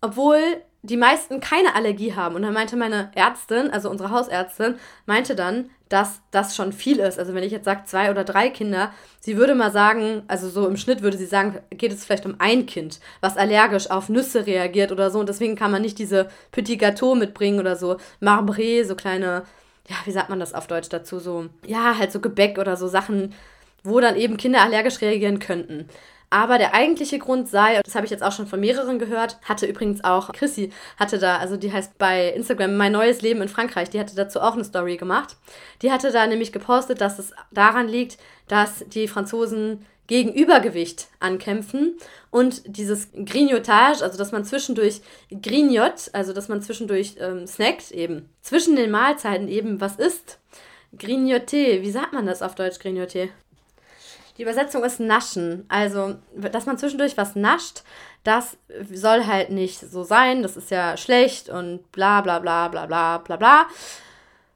[0.00, 0.40] Obwohl
[0.84, 2.34] die meisten keine Allergie haben.
[2.34, 7.18] Und dann meinte meine Ärztin, also unsere Hausärztin, meinte dann, dass das schon viel ist.
[7.18, 10.66] Also wenn ich jetzt sage zwei oder drei Kinder, sie würde mal sagen, also so
[10.66, 14.46] im Schnitt würde sie sagen, geht es vielleicht um ein Kind, was allergisch auf Nüsse
[14.46, 15.20] reagiert oder so.
[15.20, 19.44] Und deswegen kann man nicht diese Petit Gâteau mitbringen oder so Marbré, so kleine,
[19.88, 22.88] ja, wie sagt man das auf Deutsch dazu, so, ja, halt so Gebäck oder so
[22.88, 23.32] Sachen,
[23.82, 25.88] wo dann eben Kinder allergisch reagieren könnten.
[26.34, 29.66] Aber der eigentliche Grund sei, das habe ich jetzt auch schon von mehreren gehört, hatte
[29.66, 33.88] übrigens auch Chrissy, hatte da, also die heißt bei Instagram Mein neues Leben in Frankreich,
[33.88, 35.36] die hatte dazu auch eine Story gemacht.
[35.80, 38.18] Die hatte da nämlich gepostet, dass es daran liegt,
[38.48, 41.98] dass die Franzosen gegen Übergewicht ankämpfen
[42.32, 48.28] und dieses Grignotage, also dass man zwischendurch grignot, also dass man zwischendurch ähm, snackt eben,
[48.42, 50.40] zwischen den Mahlzeiten eben was isst.
[50.98, 53.28] Grignoter, wie sagt man das auf Deutsch, Grignoter?
[54.36, 55.64] Die Übersetzung ist naschen.
[55.68, 57.82] Also, dass man zwischendurch was nascht,
[58.24, 58.56] das
[58.92, 60.42] soll halt nicht so sein.
[60.42, 63.66] Das ist ja schlecht und bla bla bla bla bla bla bla.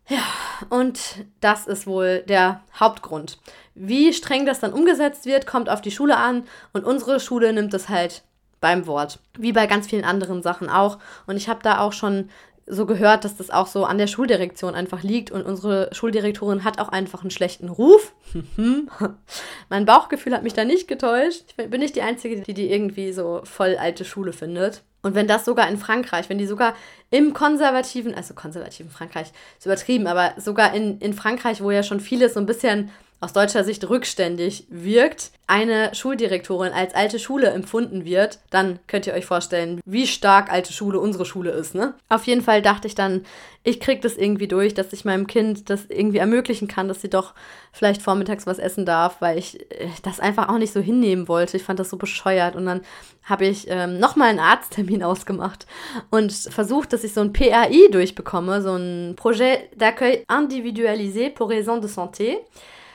[0.09, 0.23] Ja,
[0.71, 0.99] und
[1.41, 3.38] das ist wohl der Hauptgrund.
[3.75, 7.75] Wie streng das dann umgesetzt wird, kommt auf die Schule an und unsere Schule nimmt
[7.75, 8.23] es halt
[8.61, 9.21] beim Wort.
[9.38, 10.99] Wie bei ganz vielen anderen Sachen auch.
[11.27, 12.31] Und ich habe da auch schon
[12.68, 16.78] so gehört, dass das auch so an der Schuldirektion einfach liegt und unsere Schuldirektorin hat
[16.78, 18.12] auch einfach einen schlechten Ruf.
[19.68, 21.54] mein Bauchgefühl hat mich da nicht getäuscht.
[21.57, 24.83] Ich bin nicht die Einzige, die die irgendwie so voll alte Schule findet.
[25.02, 26.74] Und wenn das sogar in Frankreich, wenn die sogar
[27.11, 32.00] im konservativen, also konservativen Frankreich, ist übertrieben, aber sogar in, in Frankreich, wo ja schon
[32.00, 38.04] vieles so ein bisschen aus deutscher Sicht rückständig wirkt, eine Schuldirektorin als alte Schule empfunden
[38.04, 41.74] wird, dann könnt ihr euch vorstellen, wie stark alte Schule unsere Schule ist.
[41.74, 41.94] Ne?
[42.09, 43.24] Auf jeden Fall dachte ich dann,
[43.64, 47.11] ich kriege das irgendwie durch, dass ich meinem Kind das irgendwie ermöglichen kann, dass sie
[47.11, 47.35] doch
[47.72, 51.57] vielleicht vormittags was essen darf, weil ich äh, das einfach auch nicht so hinnehmen wollte.
[51.57, 52.54] Ich fand das so bescheuert.
[52.54, 52.83] Und dann
[53.24, 55.66] habe ich ähm, nochmal einen Arzttermin ausgemacht
[56.11, 61.81] und versucht, dass ich so ein PAI durchbekomme, so ein Projet d'accueil individualisé pour raison
[61.81, 62.37] de santé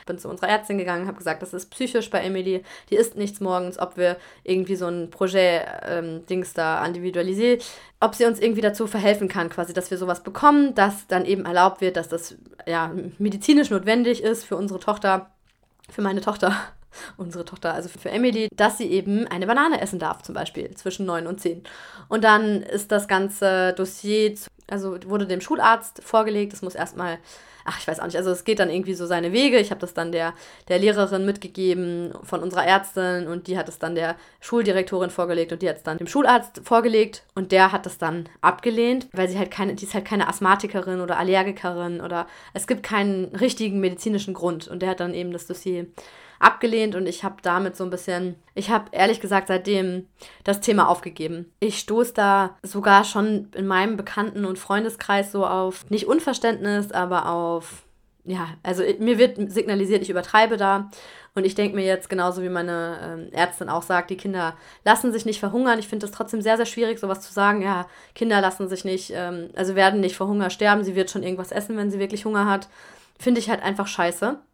[0.05, 3.39] bin zu unserer Ärztin gegangen, habe gesagt, das ist psychisch bei Emily, die isst nichts
[3.39, 7.59] morgens, ob wir irgendwie so ein Projekt-Dings ähm, da individualisieren,
[7.99, 11.45] ob sie uns irgendwie dazu verhelfen kann, quasi, dass wir sowas bekommen, dass dann eben
[11.45, 12.35] erlaubt wird, dass das
[12.65, 15.31] ja medizinisch notwendig ist für unsere Tochter,
[15.89, 16.55] für meine Tochter
[17.17, 21.05] unsere Tochter, also für Emily, dass sie eben eine Banane essen darf, zum Beispiel zwischen
[21.05, 21.63] 9 und 10.
[22.07, 24.35] Und dann ist das ganze Dossier,
[24.69, 27.19] also wurde dem Schularzt vorgelegt, es muss erstmal
[27.65, 29.59] ach, ich weiß auch nicht, also es geht dann irgendwie so seine Wege.
[29.59, 30.33] Ich habe das dann der,
[30.67, 35.61] der Lehrerin mitgegeben von unserer Ärztin und die hat es dann der Schuldirektorin vorgelegt und
[35.61, 39.37] die hat es dann dem Schularzt vorgelegt und der hat das dann abgelehnt, weil sie
[39.37, 44.33] halt keine, die ist halt keine Asthmatikerin oder Allergikerin oder es gibt keinen richtigen medizinischen
[44.33, 45.87] Grund und der hat dann eben das Dossier
[46.39, 50.07] abgelehnt und ich habe damit so ein bisschen, ich habe ehrlich gesagt seitdem
[50.43, 51.51] das Thema aufgegeben.
[51.59, 57.29] Ich stoße da sogar schon in meinem Bekannten- und Freundeskreis so auf, nicht Unverständnis, aber
[57.29, 57.83] auf,
[58.25, 60.89] ja, also mir wird signalisiert, ich übertreibe da.
[61.35, 65.11] Und ich denke mir jetzt, genauso wie meine ähm, Ärztin auch sagt, die Kinder lassen
[65.11, 65.79] sich nicht verhungern.
[65.79, 67.63] Ich finde das trotzdem sehr, sehr schwierig, sowas zu sagen.
[67.63, 70.83] Ja, Kinder lassen sich nicht, ähm, also werden nicht vor Hunger sterben.
[70.83, 72.69] Sie wird schon irgendwas essen, wenn sie wirklich Hunger hat
[73.23, 74.39] finde ich halt einfach scheiße.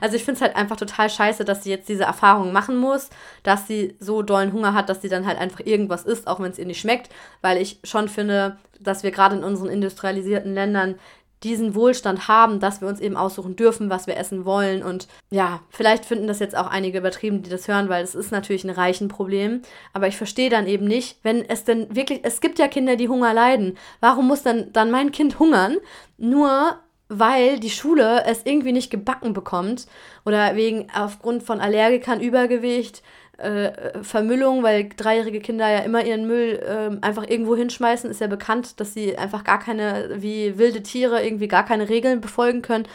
[0.00, 3.08] Also ich finde es halt einfach total scheiße, dass sie jetzt diese Erfahrung machen muss,
[3.42, 6.50] dass sie so dollen Hunger hat, dass sie dann halt einfach irgendwas isst, auch wenn
[6.50, 10.96] es ihr nicht schmeckt, weil ich schon finde, dass wir gerade in unseren industrialisierten Ländern
[11.44, 14.82] diesen Wohlstand haben, dass wir uns eben aussuchen dürfen, was wir essen wollen.
[14.82, 18.32] Und ja, vielleicht finden das jetzt auch einige übertrieben, die das hören, weil es ist
[18.32, 19.62] natürlich ein reichen Problem.
[19.92, 23.08] Aber ich verstehe dann eben nicht, wenn es denn wirklich, es gibt ja Kinder, die
[23.08, 23.76] Hunger leiden.
[24.00, 25.76] Warum muss dann, dann mein Kind hungern?
[26.16, 26.78] Nur
[27.18, 29.86] weil die Schule es irgendwie nicht gebacken bekommt
[30.24, 33.02] oder wegen aufgrund von Allergikern, Übergewicht,
[33.38, 38.26] äh, Vermüllung, weil dreijährige Kinder ja immer ihren Müll äh, einfach irgendwo hinschmeißen, ist ja
[38.26, 42.86] bekannt, dass sie einfach gar keine, wie wilde Tiere, irgendwie gar keine Regeln befolgen können.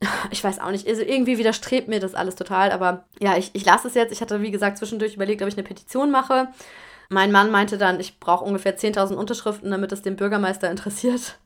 [0.30, 3.64] Ich weiß auch nicht, also irgendwie widerstrebt mir das alles total, aber ja, ich, ich
[3.64, 4.12] lasse es jetzt.
[4.12, 6.48] Ich hatte, wie gesagt, zwischendurch überlegt, ob ich eine Petition mache.
[7.08, 11.38] Mein Mann meinte dann, ich brauche ungefähr 10.000 Unterschriften, damit es den Bürgermeister interessiert.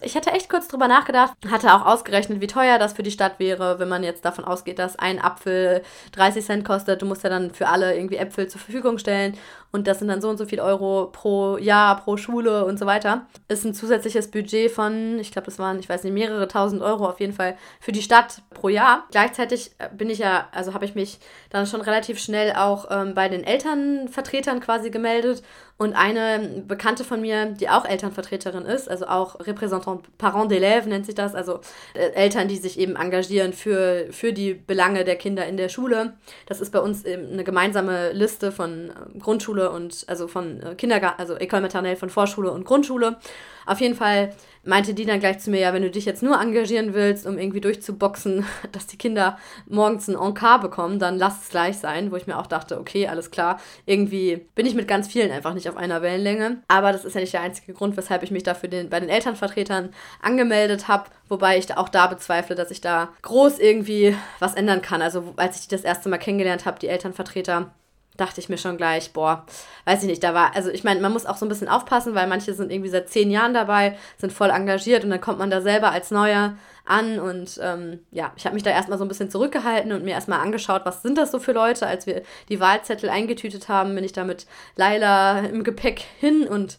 [0.00, 3.38] Ich hatte echt kurz drüber nachgedacht, hatte auch ausgerechnet, wie teuer das für die Stadt
[3.38, 7.00] wäre, wenn man jetzt davon ausgeht, dass ein Apfel 30 Cent kostet.
[7.00, 9.36] Du musst ja dann für alle irgendwie Äpfel zur Verfügung stellen
[9.74, 12.86] und das sind dann so und so viel Euro pro Jahr, pro Schule und so
[12.86, 13.26] weiter.
[13.48, 17.08] Ist ein zusätzliches Budget von, ich glaube, das waren, ich weiß nicht, mehrere tausend Euro
[17.08, 19.02] auf jeden Fall für die Stadt pro Jahr.
[19.10, 21.18] Gleichzeitig äh, bin ich ja, also habe ich mich
[21.50, 25.42] dann schon relativ schnell auch ähm, bei den Elternvertretern quasi gemeldet
[25.76, 31.04] und eine Bekannte von mir, die auch Elternvertreterin ist, also auch Repräsentant Parent d'élève nennt
[31.04, 31.60] sich das, also
[31.94, 36.12] äh, Eltern, die sich eben engagieren für, für die Belange der Kinder in der Schule.
[36.46, 40.74] Das ist bei uns eben eine gemeinsame Liste von äh, Grundschule und also von äh,
[40.76, 43.18] Kindergarten, also École maternelle von Vorschule und Grundschule.
[43.66, 44.32] Auf jeden Fall
[44.64, 47.38] meinte die dann gleich zu mir, ja, wenn du dich jetzt nur engagieren willst, um
[47.38, 52.16] irgendwie durchzuboxen, dass die Kinder morgens ein Encart bekommen, dann lass es gleich sein, wo
[52.16, 55.68] ich mir auch dachte, okay, alles klar, irgendwie bin ich mit ganz vielen einfach nicht
[55.68, 56.62] auf einer Wellenlänge.
[56.68, 59.08] Aber das ist ja nicht der einzige Grund, weshalb ich mich dafür den, bei den
[59.08, 59.90] Elternvertretern
[60.22, 65.02] angemeldet habe, wobei ich auch da bezweifle, dass ich da groß irgendwie was ändern kann.
[65.02, 67.72] Also als ich die das erste Mal kennengelernt habe, die Elternvertreter,
[68.16, 69.44] dachte ich mir schon gleich, boah,
[69.86, 72.14] weiß ich nicht, da war, also ich meine, man muss auch so ein bisschen aufpassen,
[72.14, 75.50] weil manche sind irgendwie seit zehn Jahren dabei, sind voll engagiert und dann kommt man
[75.50, 79.08] da selber als Neuer an und ähm, ja, ich habe mich da erstmal so ein
[79.08, 81.86] bisschen zurückgehalten und mir erstmal angeschaut, was sind das so für Leute.
[81.86, 84.46] Als wir die Wahlzettel eingetütet haben, bin ich da mit
[84.76, 86.78] Laila im Gepäck hin und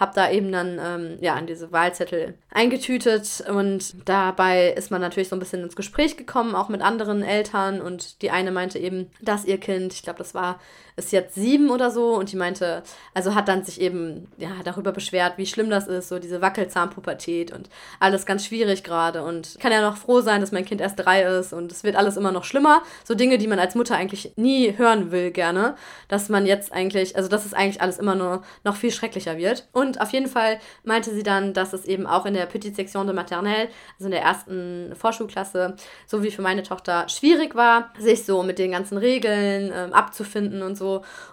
[0.00, 5.28] habe da eben dann ähm, ja an diese Wahlzettel eingetütet und dabei ist man natürlich
[5.28, 9.10] so ein bisschen ins Gespräch gekommen, auch mit anderen Eltern und die eine meinte eben,
[9.20, 10.58] dass ihr Kind, ich glaube, das war
[11.00, 12.82] ist jetzt sieben oder so und die meinte,
[13.14, 17.52] also hat dann sich eben ja darüber beschwert, wie schlimm das ist, so diese Wackelzahnpubertät
[17.52, 20.98] und alles ganz schwierig gerade und kann ja noch froh sein, dass mein Kind erst
[20.98, 22.82] drei ist und es wird alles immer noch schlimmer.
[23.04, 25.74] So Dinge, die man als Mutter eigentlich nie hören will gerne,
[26.08, 29.68] dass man jetzt eigentlich, also dass es eigentlich alles immer nur noch viel schrecklicher wird.
[29.72, 33.06] Und auf jeden Fall meinte sie dann, dass es eben auch in der Petite Section
[33.06, 38.24] de Maternelle, also in der ersten Vorschulklasse, so wie für meine Tochter schwierig war, sich
[38.24, 40.89] so mit den ganzen Regeln ähm, abzufinden und so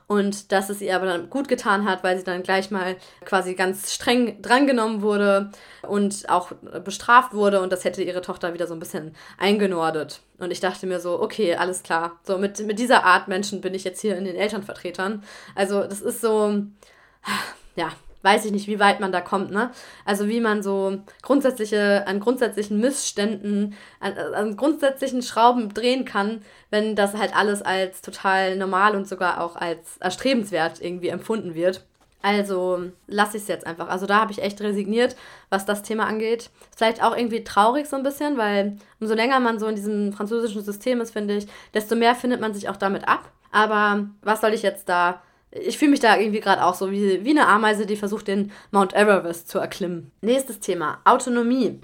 [0.08, 3.56] und dass es ihr aber dann gut getan hat, weil sie dann gleich mal quasi
[3.56, 6.52] ganz streng drangenommen wurde und auch
[6.84, 10.22] bestraft wurde und das hätte ihre Tochter wieder so ein bisschen eingenordet.
[10.39, 12.20] Und ich dachte mir so, okay, alles klar.
[12.24, 15.24] So mit, mit dieser Art Menschen bin ich jetzt hier in den Elternvertretern.
[15.56, 16.63] Also das ist so,
[17.76, 19.71] ja, weiß ich nicht, wie weit man da kommt, ne?
[20.06, 26.95] Also wie man so grundsätzliche, an grundsätzlichen Missständen, an, an grundsätzlichen Schrauben drehen kann, wenn
[26.95, 31.86] das halt alles als total normal und sogar auch als erstrebenswert irgendwie empfunden wird.
[32.21, 33.88] Also lasse ich es jetzt einfach.
[33.89, 35.15] Also da habe ich echt resigniert,
[35.49, 36.49] was das Thema angeht.
[36.75, 40.63] Vielleicht auch irgendwie traurig so ein bisschen, weil umso länger man so in diesem französischen
[40.63, 43.32] System ist, finde ich, desto mehr findet man sich auch damit ab.
[43.51, 47.23] Aber was soll ich jetzt da ich fühle mich da irgendwie gerade auch so wie,
[47.23, 50.12] wie eine Ameise, die versucht, den Mount Everest zu erklimmen.
[50.21, 51.79] Nächstes Thema: Autonomie.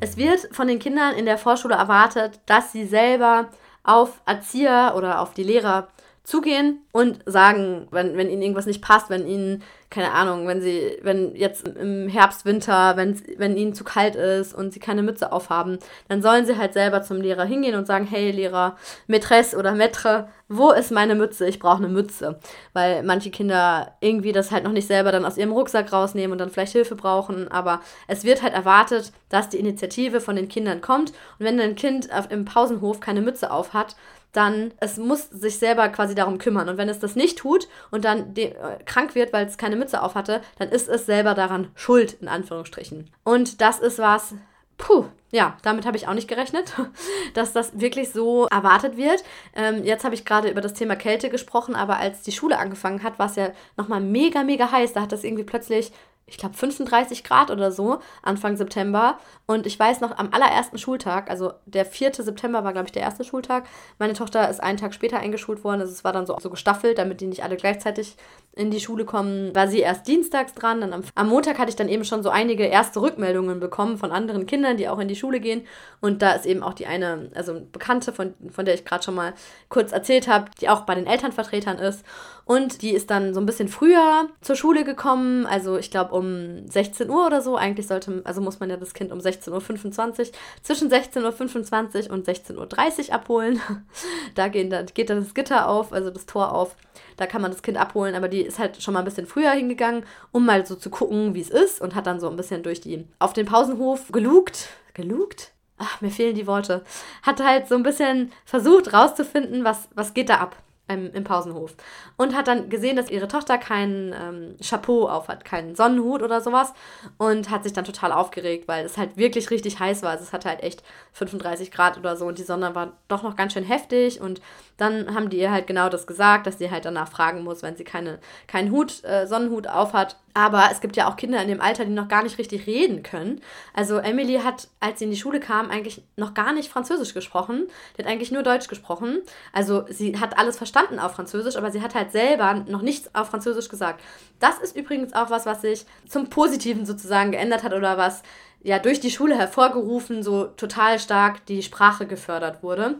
[0.00, 3.48] Es wird von den Kindern in der Vorschule erwartet, dass sie selber
[3.84, 5.88] auf Erzieher oder auf die Lehrer
[6.24, 10.98] zugehen und sagen, wenn, wenn ihnen irgendwas nicht passt, wenn ihnen, keine Ahnung, wenn sie,
[11.02, 15.78] wenn jetzt im Herbst, Winter, wenn, ihnen zu kalt ist und sie keine Mütze aufhaben,
[16.08, 18.76] dann sollen sie halt selber zum Lehrer hingehen und sagen, hey Lehrer,
[19.08, 21.46] Mätresse oder Maître, wo ist meine Mütze?
[21.48, 22.38] Ich brauche eine Mütze.
[22.72, 26.38] Weil manche Kinder irgendwie das halt noch nicht selber dann aus ihrem Rucksack rausnehmen und
[26.38, 27.50] dann vielleicht Hilfe brauchen.
[27.50, 31.10] Aber es wird halt erwartet, dass die Initiative von den Kindern kommt.
[31.38, 33.96] Und wenn ein Kind auf, im Pausenhof keine Mütze auf hat,
[34.32, 36.68] dann es muss sich selber quasi darum kümmern.
[36.68, 38.52] Und wenn es das nicht tut und dann äh,
[38.84, 42.28] krank wird, weil es keine Mütze auf hatte, dann ist es selber daran schuld, in
[42.28, 43.10] Anführungsstrichen.
[43.24, 44.34] Und das ist was,
[44.78, 46.74] puh, ja, damit habe ich auch nicht gerechnet,
[47.34, 49.22] dass das wirklich so erwartet wird.
[49.54, 53.02] Ähm, jetzt habe ich gerade über das Thema Kälte gesprochen, aber als die Schule angefangen
[53.02, 54.92] hat, war es ja nochmal mega, mega heiß.
[54.92, 55.92] Da hat das irgendwie plötzlich
[56.32, 59.18] ich glaube 35 Grad oder so Anfang September.
[59.46, 62.14] Und ich weiß noch, am allerersten Schultag, also der 4.
[62.14, 63.66] September war, glaube ich, der erste Schultag.
[63.98, 65.82] Meine Tochter ist einen Tag später eingeschult worden.
[65.82, 68.16] Also es war dann so, so gestaffelt, damit die nicht alle gleichzeitig
[68.54, 69.54] in die Schule kommen.
[69.54, 70.80] War sie erst dienstags dran.
[70.80, 74.10] Dann am, am Montag hatte ich dann eben schon so einige erste Rückmeldungen bekommen von
[74.10, 75.66] anderen Kindern, die auch in die Schule gehen.
[76.00, 79.14] Und da ist eben auch die eine, also Bekannte, von, von der ich gerade schon
[79.14, 79.34] mal
[79.68, 82.04] kurz erzählt habe, die auch bei den Elternvertretern ist.
[82.44, 86.68] Und die ist dann so ein bisschen früher zur Schule gekommen, also ich glaube um
[86.68, 87.56] 16 Uhr oder so.
[87.56, 90.26] Eigentlich sollte, also muss man ja das Kind um 16.25 Uhr,
[90.62, 93.60] zwischen 16.25 Uhr und 16.30 Uhr abholen.
[94.34, 96.76] da gehen, da geht dann das Gitter auf, also das Tor auf.
[97.16, 99.52] Da kann man das Kind abholen, aber die ist halt schon mal ein bisschen früher
[99.52, 102.62] hingegangen, um mal so zu gucken, wie es ist und hat dann so ein bisschen
[102.62, 104.68] durch die, auf den Pausenhof gelugt.
[104.94, 105.52] Gelugt?
[105.78, 106.84] Ach, mir fehlen die Worte.
[107.22, 110.56] Hat halt so ein bisschen versucht rauszufinden, was, was geht da ab
[110.92, 111.74] im, im Pausenhof.
[112.16, 116.40] Und hat dann gesehen, dass ihre Tochter kein ähm, Chapeau auf hat, keinen Sonnenhut oder
[116.40, 116.72] sowas.
[117.18, 120.10] Und hat sich dann total aufgeregt, weil es halt wirklich richtig heiß war.
[120.10, 123.36] Also es hatte halt echt 35 Grad oder so und die Sonne war doch noch
[123.36, 124.20] ganz schön heftig.
[124.20, 124.40] Und
[124.76, 127.76] dann haben die ihr halt genau das gesagt, dass sie halt danach fragen muss, wenn
[127.76, 130.16] sie keine, keinen Hut, äh, Sonnenhut auf hat.
[130.34, 133.02] Aber es gibt ja auch Kinder in dem Alter, die noch gar nicht richtig reden
[133.02, 133.40] können.
[133.74, 137.68] Also Emily hat, als sie in die Schule kam, eigentlich noch gar nicht Französisch gesprochen.
[137.96, 139.20] Die hat eigentlich nur Deutsch gesprochen.
[139.52, 143.28] Also sie hat alles verstanden auf Französisch, aber sie hat halt selber noch nichts auf
[143.28, 144.02] Französisch gesagt.
[144.40, 148.22] Das ist übrigens auch was, was sich zum Positiven sozusagen geändert hat oder was
[148.62, 152.96] ja durch die Schule hervorgerufen so total stark die Sprache gefördert wurde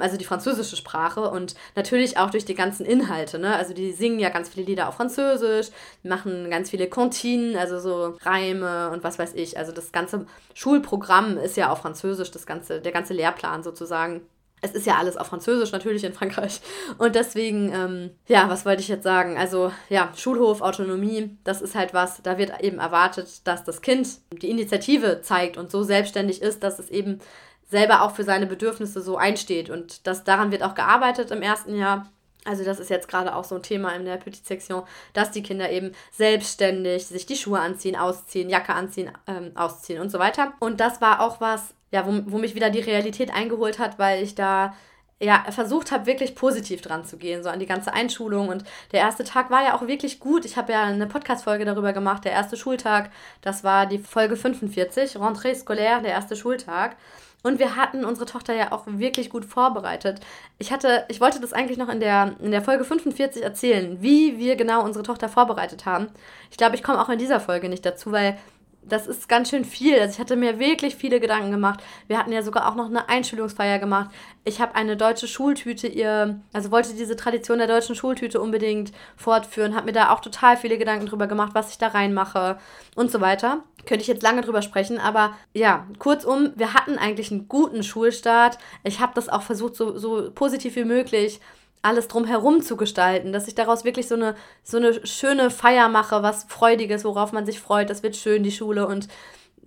[0.00, 3.38] also die französische Sprache und natürlich auch durch die ganzen Inhalte.
[3.38, 3.54] Ne?
[3.54, 5.68] Also die singen ja ganz viele Lieder auf Französisch,
[6.02, 9.58] machen ganz viele Cantinen, also so Reime und was weiß ich.
[9.58, 14.22] Also das ganze Schulprogramm ist ja auf Französisch, das ganze, der ganze Lehrplan sozusagen.
[14.60, 16.60] Es ist ja alles auf Französisch natürlich in Frankreich.
[16.98, 19.38] Und deswegen, ähm, ja, was wollte ich jetzt sagen?
[19.38, 24.08] Also, ja, Schulhof, Autonomie, das ist halt was, da wird eben erwartet, dass das Kind
[24.32, 27.20] die Initiative zeigt und so selbstständig ist, dass es eben
[27.68, 29.70] selber auch für seine Bedürfnisse so einsteht.
[29.70, 32.10] Und das, daran wird auch gearbeitet im ersten Jahr.
[32.44, 35.42] Also das ist jetzt gerade auch so ein Thema in der Petite Section, dass die
[35.42, 40.54] Kinder eben selbstständig sich die Schuhe anziehen, ausziehen, Jacke anziehen, ähm, ausziehen und so weiter.
[40.60, 44.22] Und das war auch was, ja, wo, wo mich wieder die Realität eingeholt hat, weil
[44.22, 44.74] ich da
[45.20, 48.48] ja, versucht habe, wirklich positiv dran zu gehen, so an die ganze Einschulung.
[48.48, 50.44] Und der erste Tag war ja auch wirklich gut.
[50.44, 53.10] Ich habe ja eine Podcast-Folge darüber gemacht, der erste Schultag.
[53.42, 56.96] Das war die Folge 45, Rentrée scolaire, der erste Schultag.
[57.42, 60.20] Und wir hatten unsere Tochter ja auch wirklich gut vorbereitet.
[60.58, 64.38] Ich hatte, ich wollte das eigentlich noch in der, in der Folge 45 erzählen, wie
[64.38, 66.08] wir genau unsere Tochter vorbereitet haben.
[66.50, 68.36] Ich glaube, ich komme auch in dieser Folge nicht dazu, weil
[68.82, 69.98] das ist ganz schön viel.
[69.98, 71.80] Also ich hatte mir wirklich viele Gedanken gemacht.
[72.06, 74.10] Wir hatten ja sogar auch noch eine Einschulungsfeier gemacht.
[74.44, 79.74] Ich habe eine deutsche Schultüte ihr, also wollte diese Tradition der deutschen Schultüte unbedingt fortführen,
[79.74, 82.58] habe mir da auch total viele Gedanken drüber gemacht, was ich da reinmache
[82.94, 83.62] und so weiter.
[83.86, 88.58] Könnte ich jetzt lange drüber sprechen, aber ja, kurzum, wir hatten eigentlich einen guten Schulstart.
[88.84, 91.40] Ich habe das auch versucht, so, so positiv wie möglich
[91.82, 96.22] alles drumherum zu gestalten, dass ich daraus wirklich so eine, so eine schöne Feier mache,
[96.22, 97.90] was Freudiges, worauf man sich freut.
[97.90, 98.86] Das wird schön, die Schule.
[98.86, 99.08] Und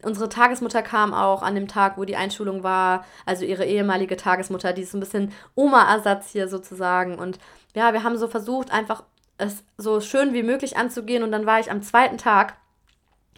[0.04, 4.74] unsere Tagesmutter kam auch an dem Tag, wo die Einschulung war, also ihre ehemalige Tagesmutter,
[4.74, 7.18] die ist so ein bisschen Oma-Ersatz hier sozusagen.
[7.18, 7.40] Und
[7.76, 9.04] ja, wir haben so versucht, einfach
[9.38, 11.24] es so schön wie möglich anzugehen.
[11.24, 12.58] Und dann war ich am zweiten Tag,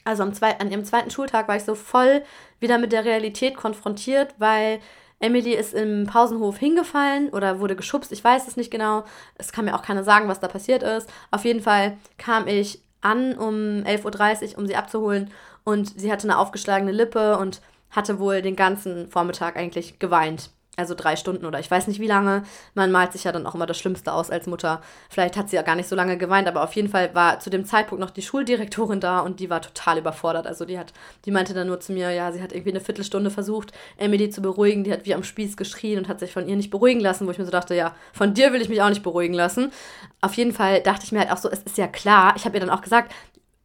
[0.04, 2.24] also am zwei, an ihrem zweiten Schultag, war ich so voll
[2.60, 4.80] wieder mit der Realität konfrontiert, weil
[5.24, 9.06] Emily ist im Pausenhof hingefallen oder wurde geschubst, ich weiß es nicht genau.
[9.36, 11.10] Es kann mir auch keiner sagen, was da passiert ist.
[11.32, 13.56] Auf jeden Fall kam ich an um
[13.86, 15.32] 11.30 Uhr, um sie abzuholen
[15.64, 20.50] und sie hatte eine aufgeschlagene Lippe und hatte wohl den ganzen Vormittag eigentlich geweint.
[20.76, 22.42] Also drei Stunden oder ich weiß nicht wie lange.
[22.74, 24.82] Man malt sich ja dann auch immer das Schlimmste aus als Mutter.
[25.08, 27.52] Vielleicht hat sie ja gar nicht so lange geweint, aber auf jeden Fall war zu
[27.52, 30.48] dem Zeitpunkt noch die Schuldirektorin da und die war total überfordert.
[30.48, 30.92] Also die hat,
[31.26, 34.42] die meinte dann nur zu mir, ja, sie hat irgendwie eine Viertelstunde versucht, Emily zu
[34.42, 34.84] beruhigen.
[34.84, 37.32] Die hat wie am Spieß geschrien und hat sich von ihr nicht beruhigen lassen, wo
[37.32, 39.72] ich mir so dachte, ja, von dir will ich mich auch nicht beruhigen lassen.
[40.22, 42.34] Auf jeden Fall dachte ich mir halt auch so, es ist ja klar.
[42.36, 43.14] Ich habe ihr dann auch gesagt,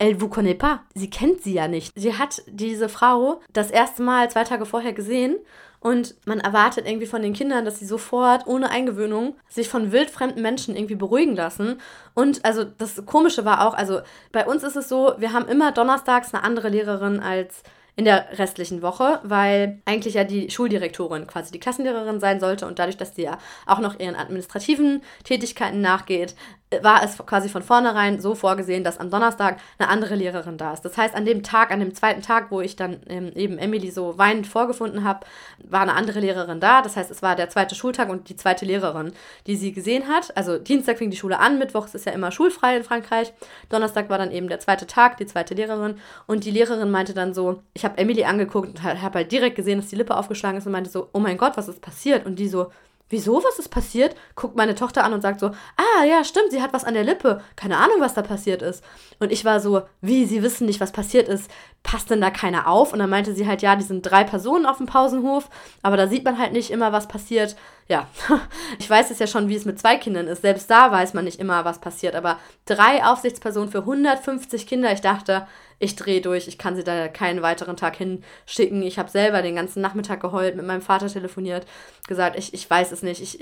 [0.01, 0.79] Elle vous connaît pas.
[0.95, 1.93] Sie kennt sie ja nicht.
[1.97, 5.37] Sie hat diese Frau das erste Mal zwei Tage vorher gesehen
[5.81, 10.43] und man erwartet irgendwie von den Kindern, dass sie sofort ohne Eingewöhnung sich von wildfremden
[10.43, 11.81] Menschen irgendwie beruhigen lassen.
[12.15, 14.01] Und also das Komische war auch, also
[14.33, 17.63] bei uns ist es so, wir haben immer donnerstags eine andere Lehrerin als
[17.99, 22.79] in der restlichen Woche, weil eigentlich ja die Schuldirektorin quasi die Klassenlehrerin sein sollte und
[22.79, 26.37] dadurch, dass sie ja auch noch ihren administrativen Tätigkeiten nachgeht,
[26.83, 30.85] war es quasi von vornherein so vorgesehen, dass am Donnerstag eine andere Lehrerin da ist.
[30.85, 33.91] Das heißt, an dem Tag, an dem zweiten Tag, wo ich dann ähm, eben Emily
[33.91, 35.27] so weinend vorgefunden habe,
[35.65, 36.83] war eine andere Lehrerin da.
[36.83, 39.13] Das heißt, es war der zweite Schultag und die zweite Lehrerin,
[39.47, 40.37] die sie gesehen hat.
[40.37, 43.33] Also Dienstag fing die Schule an, Mittwochs ist ja immer schulfrei in Frankreich.
[43.71, 45.97] Donnerstag war dann eben der zweite Tag, die zweite Lehrerin.
[46.27, 49.81] Und die Lehrerin meinte dann so, ich habe Emily angeguckt und habe halt direkt gesehen,
[49.81, 52.27] dass die Lippe aufgeschlagen ist und meinte so, oh mein Gott, was ist passiert?
[52.27, 52.71] Und die so,
[53.09, 54.15] wieso, was ist passiert?
[54.35, 57.05] Guckt meine Tochter an und sagt so, ah, ja, stimmt, sie hat was an der
[57.05, 57.43] Lippe.
[57.57, 58.85] Keine Ahnung, was da passiert ist.
[59.19, 61.51] Und ich war so, wie, sie wissen nicht, was passiert ist.
[61.83, 62.93] Passt denn da keiner auf?
[62.93, 65.49] Und dann meinte sie halt, ja, die sind drei Personen auf dem Pausenhof,
[65.83, 67.57] aber da sieht man halt nicht immer, was passiert.
[67.89, 68.07] Ja,
[68.79, 70.43] ich weiß es ja schon, wie es mit zwei Kindern ist.
[70.43, 72.15] Selbst da weiß man nicht immer, was passiert.
[72.15, 75.47] Aber drei Aufsichtspersonen für 150 Kinder, ich dachte,
[75.79, 78.83] ich drehe durch, ich kann sie da keinen weiteren Tag hinschicken.
[78.83, 81.67] Ich habe selber den ganzen Nachmittag geheult, mit meinem Vater telefoniert,
[82.07, 83.41] gesagt, ich, ich weiß es nicht, ich,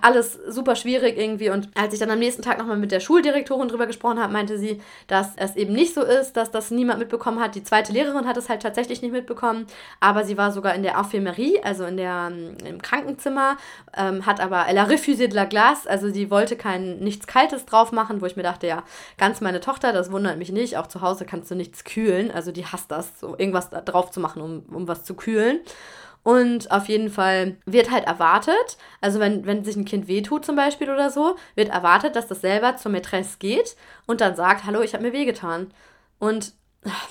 [0.00, 1.50] alles super schwierig irgendwie.
[1.50, 4.58] Und als ich dann am nächsten Tag nochmal mit der Schuldirektorin drüber gesprochen habe, meinte
[4.58, 7.54] sie, dass es eben nicht so ist, dass das niemand mitbekommen hat.
[7.54, 9.66] Die zweite Lehrerin hat es halt tatsächlich nicht mitbekommen,
[10.00, 13.56] aber sie war sogar in der Infirmerie, also in der, ähm, im Krankenzimmer,
[13.96, 17.92] ähm, hat aber elle refusé de la glace, also sie wollte kein nichts Kaltes drauf
[17.92, 18.84] machen, wo ich mir dachte, ja,
[19.18, 22.52] ganz meine Tochter, das wundert mich nicht, auch zu Hause kannst du nichts kühlen, also
[22.52, 25.60] die hasst das, so irgendwas da drauf zu machen, um, um was zu kühlen.
[26.24, 30.56] Und auf jeden Fall wird halt erwartet, also wenn, wenn sich ein Kind wehtut zum
[30.56, 34.80] Beispiel oder so, wird erwartet, dass das selber zur Mätresse geht und dann sagt, hallo,
[34.80, 35.72] ich habe mir wehgetan.
[36.18, 36.54] Und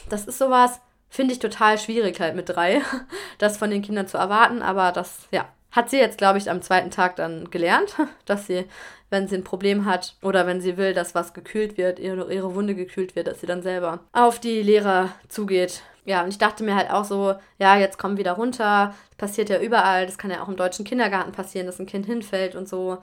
[0.10, 2.82] das ist sowas, finde ich total schwierig halt mit drei,
[3.38, 6.62] das von den Kindern zu erwarten, aber das, ja, hat sie jetzt, glaube ich, am
[6.62, 8.66] zweiten Tag dann gelernt, dass sie,
[9.10, 12.56] wenn sie ein Problem hat oder wenn sie will, dass was gekühlt wird, ihre, ihre
[12.56, 16.64] Wunde gekühlt wird, dass sie dann selber auf die Lehrer zugeht ja, und ich dachte
[16.64, 18.94] mir halt auch so, ja, jetzt komm wieder runter.
[19.10, 20.06] Das passiert ja überall.
[20.06, 22.98] Das kann ja auch im deutschen Kindergarten passieren, dass ein Kind hinfällt und so.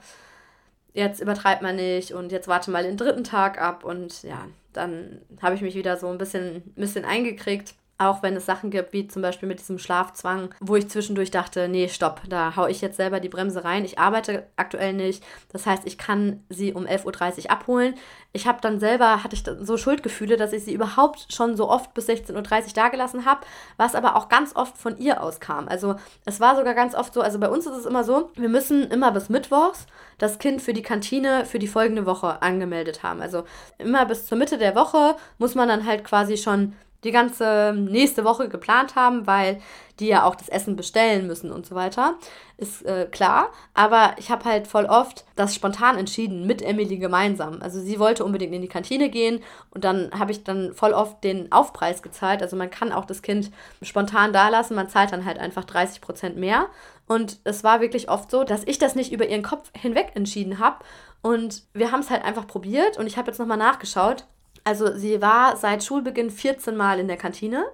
[0.93, 3.83] Jetzt übertreibt man nicht und jetzt warte mal den dritten Tag ab.
[3.83, 7.73] Und ja, dann habe ich mich wieder so ein bisschen, ein bisschen eingekriegt.
[8.01, 11.67] Auch wenn es Sachen gibt, wie zum Beispiel mit diesem Schlafzwang, wo ich zwischendurch dachte,
[11.67, 13.85] nee, stopp, da haue ich jetzt selber die Bremse rein.
[13.85, 15.23] Ich arbeite aktuell nicht.
[15.51, 17.93] Das heißt, ich kann sie um 11.30 Uhr abholen.
[18.33, 21.93] Ich habe dann selber, hatte ich so Schuldgefühle, dass ich sie überhaupt schon so oft
[21.93, 22.33] bis 16.30
[22.69, 23.41] Uhr dagelassen habe,
[23.77, 25.67] was aber auch ganz oft von ihr auskam.
[25.67, 25.93] Also
[26.25, 28.89] es war sogar ganz oft so, also bei uns ist es immer so, wir müssen
[28.89, 29.85] immer bis Mittwochs
[30.17, 33.21] das Kind für die Kantine für die folgende Woche angemeldet haben.
[33.21, 33.43] Also
[33.77, 36.73] immer bis zur Mitte der Woche muss man dann halt quasi schon
[37.03, 39.59] die ganze nächste Woche geplant haben, weil
[39.99, 42.15] die ja auch das Essen bestellen müssen und so weiter.
[42.57, 43.49] Ist äh, klar.
[43.73, 47.59] Aber ich habe halt voll oft das spontan entschieden mit Emily gemeinsam.
[47.61, 49.41] Also sie wollte unbedingt in die Kantine gehen
[49.71, 52.41] und dann habe ich dann voll oft den Aufpreis gezahlt.
[52.41, 56.01] Also man kann auch das Kind spontan da lassen, man zahlt dann halt einfach 30
[56.01, 56.67] Prozent mehr.
[57.07, 60.59] Und es war wirklich oft so, dass ich das nicht über ihren Kopf hinweg entschieden
[60.59, 60.77] habe.
[61.21, 64.25] Und wir haben es halt einfach probiert und ich habe jetzt nochmal nachgeschaut.
[64.63, 67.65] Also sie war seit Schulbeginn 14 Mal in der Kantine,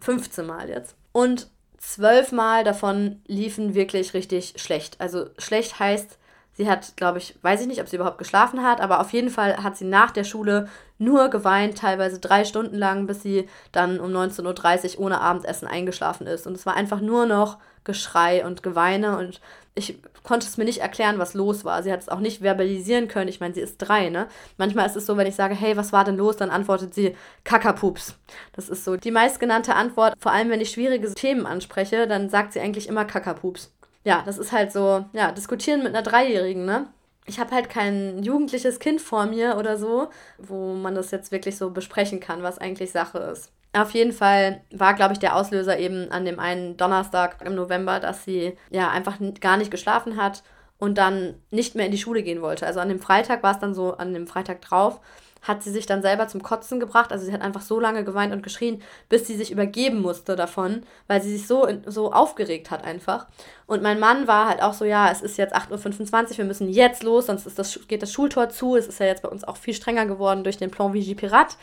[0.00, 0.94] 15 Mal jetzt.
[1.12, 1.48] Und
[1.78, 5.00] 12 Mal davon liefen wirklich richtig schlecht.
[5.00, 6.18] Also schlecht heißt,
[6.52, 9.30] sie hat, glaube ich, weiß ich nicht, ob sie überhaupt geschlafen hat, aber auf jeden
[9.30, 14.00] Fall hat sie nach der Schule nur geweint, teilweise drei Stunden lang, bis sie dann
[14.00, 16.48] um 19.30 Uhr ohne Abendessen eingeschlafen ist.
[16.48, 19.40] Und es war einfach nur noch Geschrei und Geweine und
[19.78, 21.82] ich konnte es mir nicht erklären, was los war.
[21.82, 23.28] Sie hat es auch nicht verbalisieren können.
[23.28, 24.26] Ich meine, sie ist drei, ne?
[24.56, 27.16] Manchmal ist es so, wenn ich sage, hey, was war denn los, dann antwortet sie
[27.44, 28.14] Kakapups.
[28.52, 30.14] Das ist so die meistgenannte Antwort.
[30.18, 33.72] Vor allem, wenn ich schwierige Themen anspreche, dann sagt sie eigentlich immer Kakapups.
[34.04, 36.88] Ja, das ist halt so, ja, diskutieren mit einer Dreijährigen, ne?
[37.26, 40.08] Ich habe halt kein jugendliches Kind vor mir oder so,
[40.38, 43.52] wo man das jetzt wirklich so besprechen kann, was eigentlich Sache ist.
[43.72, 48.00] Auf jeden Fall war, glaube ich, der Auslöser eben an dem einen Donnerstag im November,
[48.00, 50.42] dass sie ja einfach gar nicht geschlafen hat
[50.78, 52.66] und dann nicht mehr in die Schule gehen wollte.
[52.66, 55.00] Also an dem Freitag war es dann so, an dem Freitag drauf,
[55.42, 57.12] hat sie sich dann selber zum Kotzen gebracht.
[57.12, 60.82] Also sie hat einfach so lange geweint und geschrien, bis sie sich übergeben musste davon,
[61.06, 63.26] weil sie sich so, so aufgeregt hat einfach.
[63.66, 66.68] Und mein Mann war halt auch so, ja, es ist jetzt 8.25 Uhr, wir müssen
[66.68, 68.76] jetzt los, sonst ist das, geht das Schultor zu.
[68.76, 71.56] Es ist ja jetzt bei uns auch viel strenger geworden durch den Plan Vigie Pirat.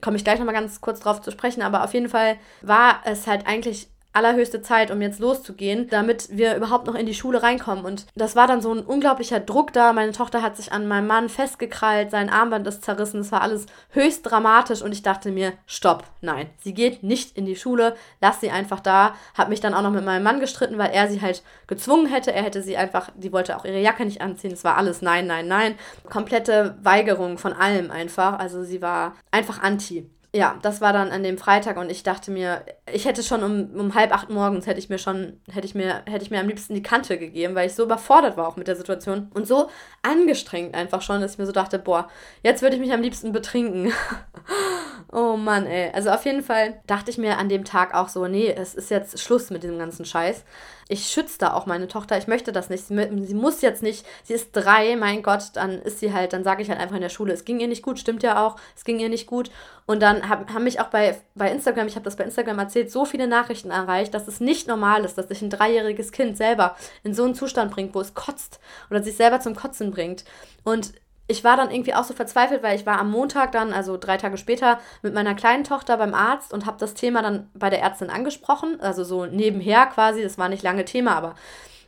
[0.00, 3.26] Komme ich gleich nochmal ganz kurz drauf zu sprechen, aber auf jeden Fall war es
[3.26, 7.84] halt eigentlich allerhöchste Zeit, um jetzt loszugehen, damit wir überhaupt noch in die Schule reinkommen.
[7.84, 9.92] Und das war dann so ein unglaublicher Druck da.
[9.92, 13.20] Meine Tochter hat sich an meinem Mann festgekrallt, sein Armband ist zerrissen.
[13.20, 17.46] Es war alles höchst dramatisch und ich dachte mir, stopp, nein, sie geht nicht in
[17.46, 19.14] die Schule, lass sie einfach da.
[19.36, 22.32] Hab mich dann auch noch mit meinem Mann gestritten, weil er sie halt gezwungen hätte.
[22.32, 24.52] Er hätte sie einfach, die wollte auch ihre Jacke nicht anziehen.
[24.52, 25.74] Es war alles nein, nein, nein.
[26.08, 28.38] Komplette Weigerung von allem einfach.
[28.38, 32.30] Also sie war einfach anti ja, das war dann an dem Freitag und ich dachte
[32.30, 35.74] mir, ich hätte schon um, um halb acht morgens hätte ich mir schon, hätte ich
[35.74, 38.54] mir, hätte ich mir am liebsten die Kante gegeben, weil ich so überfordert war auch
[38.54, 39.68] mit der Situation und so
[40.02, 42.06] angestrengt einfach schon, dass ich mir so dachte, boah,
[42.44, 43.92] jetzt würde ich mich am liebsten betrinken.
[45.12, 45.90] oh Mann, ey.
[45.92, 48.92] Also auf jeden Fall dachte ich mir an dem Tag auch so, nee, es ist
[48.92, 50.44] jetzt Schluss mit diesem ganzen Scheiß
[50.88, 52.16] ich schütze da auch meine Tochter.
[52.16, 52.86] Ich möchte das nicht.
[52.86, 56.44] Sie, sie, muss jetzt nicht, sie ist drei, mein Gott, dann ist sie halt, dann
[56.44, 58.56] sage ich halt einfach in der Schule, es ging ihr nicht gut, stimmt ja auch,
[58.74, 59.50] es ging ihr nicht gut.
[59.86, 62.90] Und dann hab, haben mich auch bei, bei Instagram, ich habe das bei Instagram erzählt,
[62.90, 66.76] so viele Nachrichten erreicht, dass es nicht normal ist, dass sich ein dreijähriges Kind selber
[67.04, 68.58] in so einen Zustand bringt, wo es kotzt
[68.90, 70.24] oder sich selber zum Kotzen bringt.
[70.64, 70.92] Und
[71.28, 74.16] ich war dann irgendwie auch so verzweifelt, weil ich war am Montag dann, also drei
[74.16, 77.82] Tage später, mit meiner kleinen Tochter beim Arzt und habe das Thema dann bei der
[77.82, 78.80] Ärztin angesprochen.
[78.80, 81.34] Also so nebenher quasi, das war nicht lange Thema, aber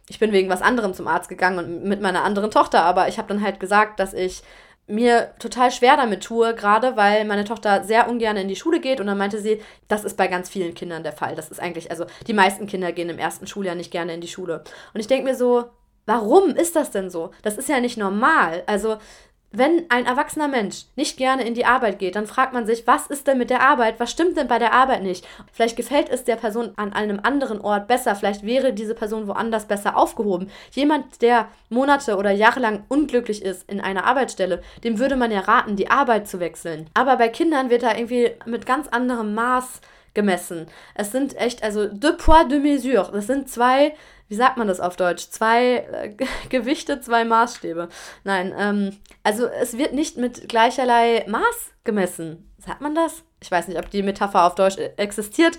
[0.09, 2.83] ich bin wegen was anderem zum Arzt gegangen und mit meiner anderen Tochter.
[2.83, 4.43] Aber ich habe dann halt gesagt, dass ich
[4.87, 9.01] mir total schwer damit tue, gerade weil meine Tochter sehr ungern in die Schule geht
[9.01, 11.35] und dann meinte sie, das ist bei ganz vielen Kindern der Fall.
[11.35, 14.29] Das ist eigentlich, also die meisten Kinder gehen im ersten Schuljahr nicht gerne in die
[14.29, 14.65] Schule.
[14.93, 15.71] Und ich denke mir so,
[16.07, 17.31] warum ist das denn so?
[17.43, 18.65] Das ist ja nicht normal.
[18.67, 18.99] Also
[19.53, 23.09] wenn ein erwachsener Mensch nicht gerne in die Arbeit geht, dann fragt man sich, was
[23.09, 23.99] ist denn mit der Arbeit?
[23.99, 25.27] Was stimmt denn bei der Arbeit nicht?
[25.53, 28.15] Vielleicht gefällt es der Person an einem anderen Ort besser.
[28.15, 30.51] Vielleicht wäre diese Person woanders besser aufgehoben.
[30.71, 35.41] Jemand, der Monate oder Jahre lang unglücklich ist in einer Arbeitsstelle, dem würde man ja
[35.41, 36.89] raten, die Arbeit zu wechseln.
[36.95, 39.81] Aber bei Kindern wird da irgendwie mit ganz anderem Maß
[40.15, 40.67] gemessen.
[40.95, 43.11] Es sind echt, also deux poids, deux mesures.
[43.13, 43.95] Das sind zwei
[44.31, 45.29] wie sagt man das auf Deutsch?
[45.29, 46.15] Zwei äh,
[46.49, 47.89] Gewichte, zwei Maßstäbe.
[48.23, 52.49] Nein, ähm, also es wird nicht mit gleicherlei Maß gemessen.
[52.59, 53.25] Sagt man das?
[53.43, 55.59] Ich weiß nicht, ob die Metapher auf Deutsch äh, existiert.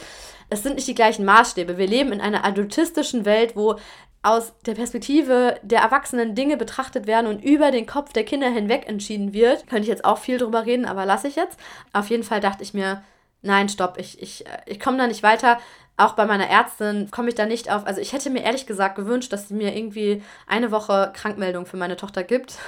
[0.49, 1.77] Es sind nicht die gleichen Maßstäbe.
[1.77, 3.75] Wir leben in einer adultistischen Welt, wo
[4.23, 8.87] aus der Perspektive der Erwachsenen Dinge betrachtet werden und über den Kopf der Kinder hinweg
[8.87, 9.67] entschieden wird.
[9.67, 11.59] Könnte ich jetzt auch viel drüber reden, aber lasse ich jetzt.
[11.91, 13.03] Auf jeden Fall dachte ich mir,
[13.41, 15.59] nein, stopp, ich, ich, äh, ich komme da nicht weiter
[15.97, 17.85] auch bei meiner Ärztin komme ich da nicht auf.
[17.85, 21.77] Also ich hätte mir ehrlich gesagt gewünscht, dass sie mir irgendwie eine Woche Krankmeldung für
[21.77, 22.57] meine Tochter gibt.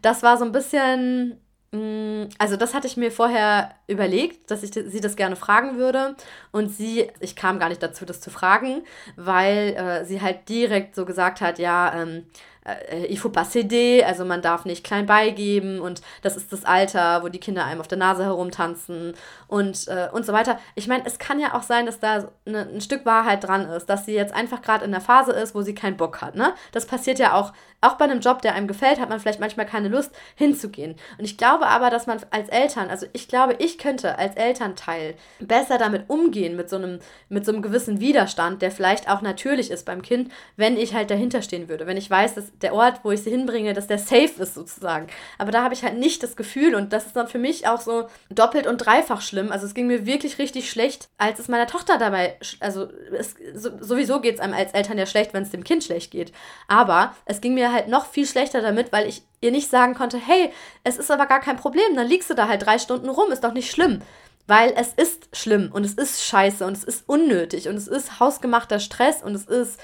[0.00, 4.72] Das war so ein bisschen, Mm, also das hatte ich mir vorher überlegt, dass ich
[4.72, 6.16] sie das gerne fragen würde.
[6.52, 8.82] Und sie, ich kam gar nicht dazu, das zu fragen,
[9.16, 12.26] weil äh, sie halt direkt so gesagt hat, ja, ähm,
[12.64, 16.64] äh, il faut pas céder, also man darf nicht klein beigeben und das ist das
[16.64, 19.14] Alter, wo die Kinder einem auf der Nase herumtanzen
[19.48, 20.58] und, äh, und so weiter.
[20.74, 23.86] Ich meine, es kann ja auch sein, dass da eine, ein Stück Wahrheit dran ist,
[23.86, 26.36] dass sie jetzt einfach gerade in der Phase ist, wo sie keinen Bock hat.
[26.36, 26.54] Ne?
[26.72, 29.66] Das passiert ja auch, auch bei einem Job, der einem gefällt, hat man vielleicht manchmal
[29.66, 30.94] keine Lust hinzugehen.
[31.18, 35.14] Und ich glaube aber, dass man als Eltern, also ich glaube, ich könnte als Elternteil
[35.40, 39.70] besser damit umgehen, mit so einem, mit so einem gewissen Widerstand, der vielleicht auch natürlich
[39.70, 41.88] ist beim Kind, wenn ich halt dahinter stehen würde.
[41.88, 45.06] Wenn ich weiß, dass der Ort, wo ich sie hinbringe, dass der safe ist sozusagen.
[45.38, 47.80] Aber da habe ich halt nicht das Gefühl und das ist dann für mich auch
[47.80, 49.50] so doppelt und dreifach schlimm.
[49.50, 53.70] Also es ging mir wirklich richtig schlecht, als es meiner Tochter dabei, also es, so,
[53.80, 56.32] sowieso geht es einem als Eltern ja schlecht, wenn es dem Kind schlecht geht.
[56.68, 60.18] Aber es ging mir halt noch viel schlechter damit, weil ich ihr nicht sagen konnte,
[60.18, 60.52] hey,
[60.84, 63.44] es ist aber gar kein Problem, dann liegst du da halt drei Stunden rum, ist
[63.44, 64.00] doch nicht schlimm.
[64.46, 68.18] Weil es ist schlimm und es ist scheiße und es ist unnötig und es ist
[68.18, 69.78] hausgemachter Stress und es ist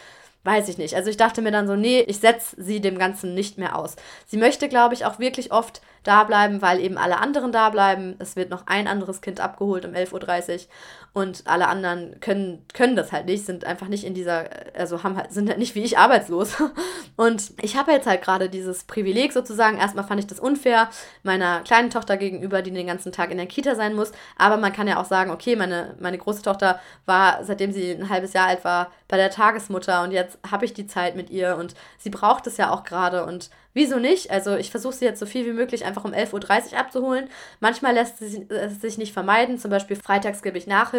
[0.44, 0.94] weiß ich nicht.
[0.94, 3.96] Also ich dachte mir dann so, nee, ich setze sie dem Ganzen nicht mehr aus.
[4.26, 8.16] Sie möchte, glaube ich, auch wirklich oft da bleiben, weil eben alle anderen da bleiben.
[8.18, 10.60] Es wird noch ein anderes Kind abgeholt um 11.30 Uhr
[11.12, 15.16] und alle anderen können, können das halt nicht, sind einfach nicht in dieser, also haben
[15.16, 16.56] halt, sind halt nicht wie ich arbeitslos.
[17.16, 19.78] Und ich habe jetzt halt gerade dieses Privileg sozusagen.
[19.78, 20.88] Erstmal fand ich das unfair
[21.24, 24.12] meiner kleinen Tochter gegenüber, die den ganzen Tag in der Kita sein muss.
[24.36, 28.08] Aber man kann ja auch sagen, okay, meine, meine große Tochter war, seitdem sie ein
[28.08, 31.56] halbes Jahr alt war, bei der Tagesmutter und jetzt habe ich die Zeit mit ihr
[31.56, 34.32] und sie braucht es ja auch gerade und Wieso nicht?
[34.32, 37.28] Also ich versuche sie jetzt so viel wie möglich einfach um 11.30 Uhr abzuholen.
[37.60, 39.56] Manchmal lässt es sich nicht vermeiden.
[39.56, 40.97] Zum Beispiel freitags gebe ich Nachhilfe.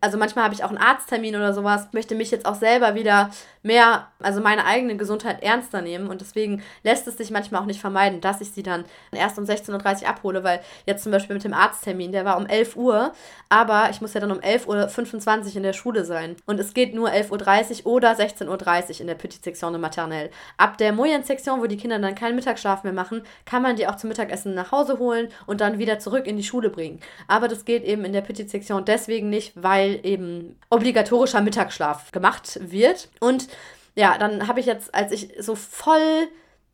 [0.00, 1.88] Also manchmal habe ich auch einen Arzttermin oder sowas.
[1.92, 3.30] Möchte mich jetzt auch selber wieder
[3.62, 6.08] mehr, also meine eigene Gesundheit ernster nehmen.
[6.08, 9.44] Und deswegen lässt es sich manchmal auch nicht vermeiden, dass ich sie dann erst um
[9.44, 13.12] 16.30 Uhr abhole, weil jetzt zum Beispiel mit dem Arzttermin, der war um 11 Uhr,
[13.48, 16.36] aber ich muss ja dann um 11.25 Uhr in der Schule sein.
[16.46, 20.30] Und es geht nur 11.30 Uhr oder 16.30 Uhr in der Petite Section de Maternelle.
[20.56, 23.96] Ab der Moyen-Sektion, wo die Kinder dann keinen Mittagsschlaf mehr machen, kann man die auch
[23.96, 27.00] zum Mittagessen nach Hause holen und dann wieder zurück in die Schule bringen.
[27.26, 32.58] Aber das geht eben in der Petite Section deswegen nicht, weil eben obligatorischer Mittagsschlaf gemacht
[32.62, 33.08] wird.
[33.20, 33.48] Und
[33.94, 36.28] ja, dann habe ich jetzt, als ich so voll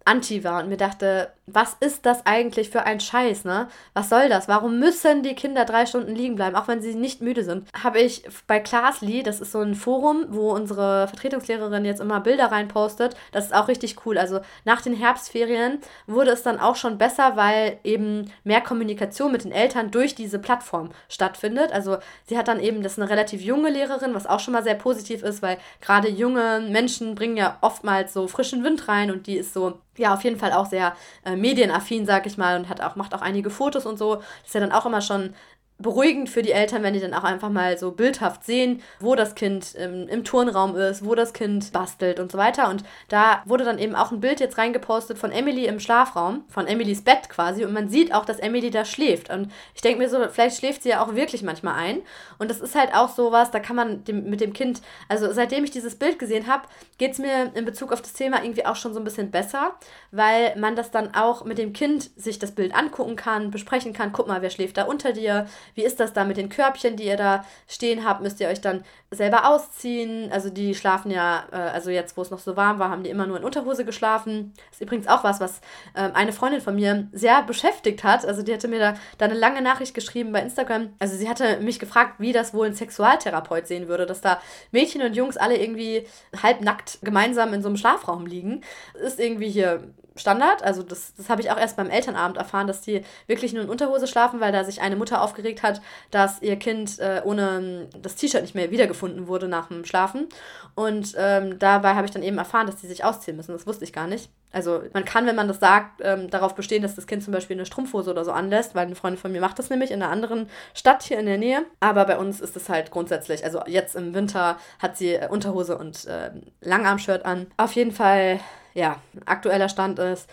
[0.04, 3.68] anti war und mir dachte, was ist das eigentlich für ein Scheiß, ne?
[3.92, 4.48] Was soll das?
[4.48, 7.68] Warum müssen die Kinder drei Stunden liegen bleiben, auch wenn sie nicht müde sind?
[7.82, 12.46] Habe ich bei Classly, das ist so ein Forum, wo unsere Vertretungslehrerin jetzt immer Bilder
[12.46, 13.14] reinpostet.
[13.32, 14.16] Das ist auch richtig cool.
[14.16, 19.44] Also nach den Herbstferien wurde es dann auch schon besser, weil eben mehr Kommunikation mit
[19.44, 21.72] den Eltern durch diese Plattform stattfindet.
[21.72, 24.64] Also sie hat dann eben, das ist eine relativ junge Lehrerin, was auch schon mal
[24.64, 29.26] sehr positiv ist, weil gerade junge Menschen bringen ja oftmals so frischen Wind rein und
[29.26, 32.68] die ist so ja, auf jeden Fall auch sehr äh, medienaffin, sag ich mal, und
[32.68, 34.16] hat auch, macht auch einige Fotos und so.
[34.16, 35.34] Das ist ja dann auch immer schon
[35.78, 39.34] beruhigend für die Eltern, wenn die dann auch einfach mal so bildhaft sehen, wo das
[39.34, 42.70] Kind im, im, Turnraum ist, wo das Kind bastelt und so weiter.
[42.70, 46.68] Und da wurde dann eben auch ein Bild jetzt reingepostet von Emily im Schlafraum, von
[46.68, 47.64] Emilys Bett quasi.
[47.64, 49.30] Und man sieht auch, dass Emily da schläft.
[49.30, 52.02] Und ich denke mir so, vielleicht schläft sie ja auch wirklich manchmal ein.
[52.38, 55.64] Und das ist halt auch sowas, da kann man dem, mit dem Kind, also seitdem
[55.64, 56.68] ich dieses Bild gesehen habe,
[56.98, 59.74] geht es mir in Bezug auf das Thema irgendwie auch schon so ein bisschen besser,
[60.12, 64.12] weil man das dann auch mit dem Kind sich das Bild angucken kann, besprechen kann.
[64.12, 65.46] Guck mal, wer schläft da unter dir?
[65.74, 68.22] Wie ist das da mit den Körbchen, die ihr da stehen habt?
[68.22, 70.30] Müsst ihr euch dann selber ausziehen?
[70.32, 73.10] Also die schlafen ja, äh, also jetzt, wo es noch so warm war, haben die
[73.10, 74.52] immer nur in Unterhose geschlafen.
[74.70, 75.60] Ist übrigens auch was, was
[75.94, 78.24] äh, eine Freundin von mir sehr beschäftigt hat.
[78.26, 80.90] Also die hatte mir da, da eine lange Nachricht geschrieben bei Instagram.
[80.98, 84.40] Also sie hatte mich gefragt, wie das wohl ein Sexualtherapeut sehen würde, dass da
[84.72, 86.06] Mädchen und Jungs alle irgendwie
[86.42, 88.62] halbnackt gemeinsam in so einem Schlafraum liegen.
[88.94, 90.62] Ist irgendwie hier Standard.
[90.62, 93.68] Also das, das habe ich auch erst beim Elternabend erfahren, dass die wirklich nur in
[93.68, 98.14] Unterhose schlafen, weil da sich eine Mutter aufgeregt hat, dass ihr Kind äh, ohne das
[98.16, 100.28] T-Shirt nicht mehr wiedergefunden wurde nach dem Schlafen.
[100.74, 103.52] Und ähm, dabei habe ich dann eben erfahren, dass die sich ausziehen müssen.
[103.52, 104.30] Das wusste ich gar nicht.
[104.52, 107.56] Also man kann, wenn man das sagt, ähm, darauf bestehen, dass das Kind zum Beispiel
[107.56, 110.12] eine Strumpfhose oder so anlässt, weil eine Freundin von mir macht das nämlich in einer
[110.12, 111.64] anderen Stadt hier in der Nähe.
[111.80, 116.06] Aber bei uns ist es halt grundsätzlich, also jetzt im Winter hat sie Unterhose und
[116.06, 117.48] äh, Langarmshirt an.
[117.56, 118.38] Auf jeden Fall
[118.74, 120.28] ja, aktueller Stand ist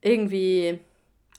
[0.00, 0.80] irgendwie,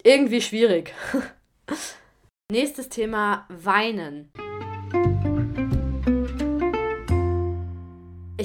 [0.03, 0.93] irgendwie schwierig.
[2.51, 4.31] Nächstes Thema, Weinen.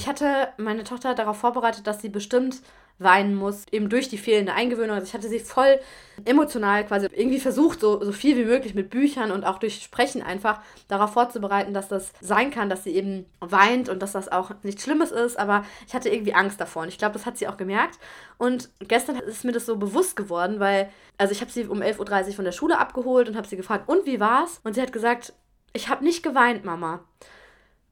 [0.00, 2.62] Ich hatte meine Tochter darauf vorbereitet, dass sie bestimmt
[2.98, 4.96] weinen muss, eben durch die fehlende Eingewöhnung.
[4.96, 5.78] Also ich hatte sie voll
[6.24, 10.22] emotional quasi irgendwie versucht, so, so viel wie möglich mit Büchern und auch durch Sprechen
[10.22, 14.52] einfach darauf vorzubereiten, dass das sein kann, dass sie eben weint und dass das auch
[14.62, 15.38] nichts Schlimmes ist.
[15.38, 17.98] Aber ich hatte irgendwie Angst davor und ich glaube, das hat sie auch gemerkt.
[18.38, 20.88] Und gestern ist mir das so bewusst geworden, weil,
[21.18, 23.86] also ich habe sie um 11.30 Uhr von der Schule abgeholt und habe sie gefragt,
[23.86, 24.62] und wie war's?
[24.64, 25.34] Und sie hat gesagt,
[25.74, 27.04] ich habe nicht geweint, Mama.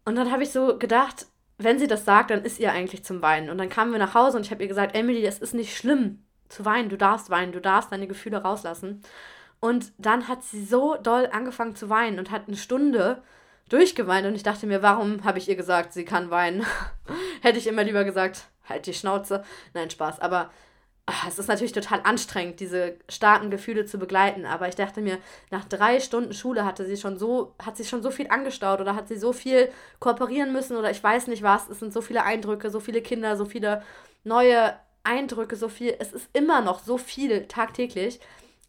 [0.07, 1.27] Und dann habe ich so gedacht,
[1.59, 3.51] wenn sie das sagt, dann ist ihr eigentlich zum Weinen.
[3.51, 5.77] Und dann kamen wir nach Hause und ich habe ihr gesagt, Emily, es ist nicht
[5.77, 9.03] schlimm zu weinen, du darfst weinen, du darfst deine Gefühle rauslassen.
[9.61, 13.23] Und dann hat sie so doll angefangen zu weinen und hat eine Stunde
[13.69, 16.65] durchgeweint und ich dachte mir, warum habe ich ihr gesagt, sie kann weinen?
[17.43, 19.45] Hätte ich immer lieber gesagt, halt die Schnauze.
[19.75, 20.21] Nein, Spaß.
[20.21, 20.51] Aber
[21.27, 24.45] es ist natürlich total anstrengend, diese starken Gefühle zu begleiten.
[24.45, 25.19] Aber ich dachte mir,
[25.51, 28.95] nach drei Stunden Schule hatte sie schon so, hat sie schon so viel angestaut oder
[28.95, 31.69] hat sie so viel kooperieren müssen oder ich weiß nicht was.
[31.69, 33.83] Es sind so viele Eindrücke, so viele Kinder, so viele
[34.25, 35.95] neue Eindrücke, so viel.
[35.99, 38.21] Es ist immer noch so viel tagtäglich.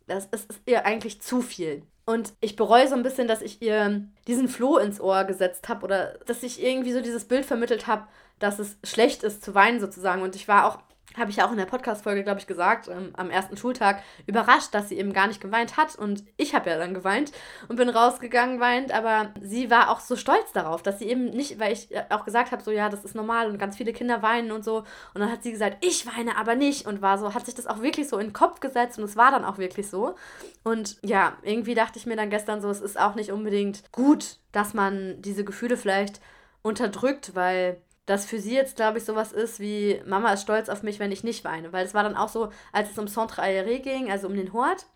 [0.07, 1.83] Das ist, ist ihr eigentlich zu viel.
[2.05, 5.83] Und ich bereue so ein bisschen, dass ich ihr diesen Floh ins Ohr gesetzt habe
[5.83, 8.07] oder dass ich irgendwie so dieses Bild vermittelt habe,
[8.39, 10.23] dass es schlecht ist zu weinen sozusagen.
[10.23, 10.79] Und ich war auch
[11.19, 14.73] habe ich ja auch in der Podcast-Folge, glaube ich, gesagt, ähm, am ersten Schultag, überrascht,
[14.73, 15.95] dass sie eben gar nicht geweint hat.
[15.95, 17.31] Und ich habe ja dann geweint
[17.67, 18.91] und bin rausgegangen weint.
[18.91, 22.51] Aber sie war auch so stolz darauf, dass sie eben nicht, weil ich auch gesagt
[22.51, 24.79] habe, so ja, das ist normal und ganz viele Kinder weinen und so.
[25.13, 26.85] Und dann hat sie gesagt, ich weine aber nicht.
[26.87, 29.15] Und war so, hat sich das auch wirklich so in den Kopf gesetzt und es
[29.15, 30.15] war dann auch wirklich so.
[30.63, 34.37] Und ja, irgendwie dachte ich mir dann gestern so, es ist auch nicht unbedingt gut,
[34.51, 36.21] dass man diese Gefühle vielleicht
[36.61, 40.81] unterdrückt, weil dass für sie jetzt, glaube ich, sowas ist wie, Mama ist stolz auf
[40.81, 41.71] mich, wenn ich nicht weine.
[41.71, 44.51] Weil es war dann auch so, als es um Centre Aéré ging, also um den
[44.51, 44.87] Hort,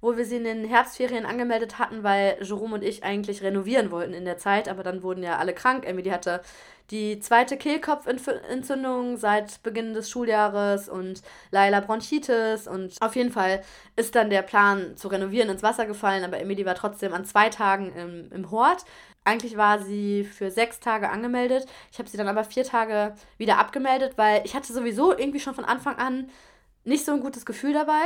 [0.00, 4.14] wo wir sie in den Herbstferien angemeldet hatten, weil Jerome und ich eigentlich renovieren wollten
[4.14, 5.86] in der Zeit, aber dann wurden ja alle krank.
[5.86, 6.42] Emily hatte
[6.90, 13.62] die zweite Kehlkopfentzündung seit Beginn des Schuljahres und Laila Bronchitis und auf jeden Fall
[13.94, 17.48] ist dann der Plan zu renovieren ins Wasser gefallen, aber Emily war trotzdem an zwei
[17.48, 18.84] Tagen im, im Hort.
[19.26, 21.66] Eigentlich war sie für sechs Tage angemeldet.
[21.90, 25.54] Ich habe sie dann aber vier Tage wieder abgemeldet, weil ich hatte sowieso irgendwie schon
[25.54, 26.30] von Anfang an
[26.84, 28.04] nicht so ein gutes Gefühl dabei.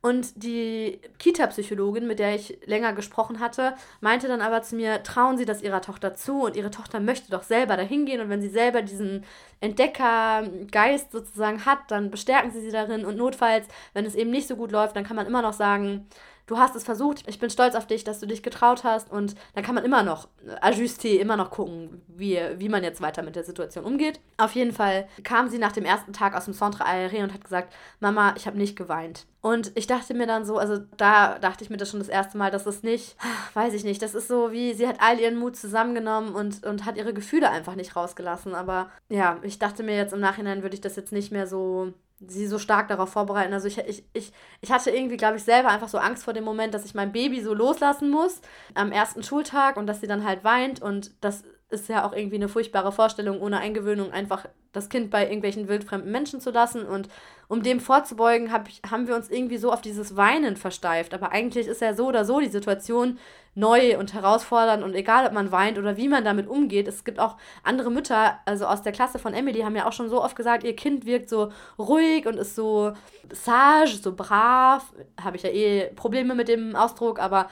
[0.00, 5.36] Und die Kita-Psychologin, mit der ich länger gesprochen hatte, meinte dann aber zu mir, trauen
[5.36, 8.40] Sie das Ihrer Tochter zu und Ihre Tochter möchte doch selber dahin gehen und wenn
[8.40, 9.24] sie selber diesen
[9.60, 14.56] Entdeckergeist sozusagen hat, dann bestärken Sie sie darin und notfalls, wenn es eben nicht so
[14.56, 16.06] gut läuft, dann kann man immer noch sagen,
[16.46, 19.34] du hast es versucht, ich bin stolz auf dich, dass du dich getraut hast und
[19.54, 20.28] dann kann man immer noch
[20.60, 24.20] ajuster, immer noch gucken, wie, wie man jetzt weiter mit der Situation umgeht.
[24.36, 27.44] Auf jeden Fall kam sie nach dem ersten Tag aus dem Centre Aéré und hat
[27.44, 29.26] gesagt, Mama, ich habe nicht geweint.
[29.40, 32.38] Und ich dachte mir dann so, also da dachte ich mir das schon das erste
[32.38, 33.16] Mal, dass es nicht,
[33.54, 36.84] weiß ich nicht, das ist so wie, sie hat all ihren Mut zusammengenommen und, und
[36.86, 38.54] hat ihre Gefühle einfach nicht rausgelassen.
[38.54, 41.92] Aber ja, ich dachte mir jetzt im Nachhinein würde ich das jetzt nicht mehr so
[42.20, 43.52] sie so stark darauf vorbereiten.
[43.52, 46.44] Also ich, ich, ich, ich hatte irgendwie, glaube ich, selber einfach so Angst vor dem
[46.44, 48.40] Moment, dass ich mein Baby so loslassen muss
[48.74, 52.36] am ersten Schultag und dass sie dann halt weint und das ist ja auch irgendwie
[52.36, 56.84] eine furchtbare Vorstellung, ohne Eingewöhnung einfach das Kind bei irgendwelchen wildfremden Menschen zu lassen.
[56.86, 57.08] Und
[57.48, 61.14] um dem vorzubeugen, hab ich, haben wir uns irgendwie so auf dieses Weinen versteift.
[61.14, 63.18] Aber eigentlich ist ja so oder so die Situation
[63.54, 66.88] neu und herausfordernd und egal, ob man weint oder wie man damit umgeht.
[66.88, 70.08] Es gibt auch andere Mütter, also aus der Klasse von Emily, haben ja auch schon
[70.08, 72.92] so oft gesagt, ihr Kind wirkt so ruhig und ist so
[73.32, 74.92] sage, so brav.
[75.22, 77.48] Habe ich ja eh Probleme mit dem Ausdruck, aber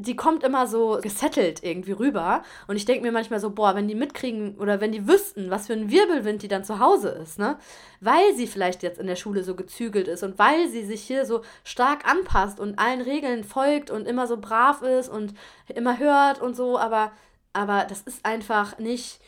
[0.00, 2.42] die kommt immer so gesettelt irgendwie rüber.
[2.68, 5.66] Und ich denke mir manchmal so, boah, wenn die mitkriegen oder wenn die wüssten, was
[5.66, 7.58] für ein Wirbelwind die dann zu Hause ist, ne?
[8.00, 11.26] Weil sie vielleicht jetzt in der Schule so gezügelt ist und weil sie sich hier
[11.26, 15.34] so stark anpasst und allen Regeln folgt und immer so brav ist und
[15.66, 17.10] immer hört und so, aber,
[17.52, 19.20] aber das ist einfach nicht,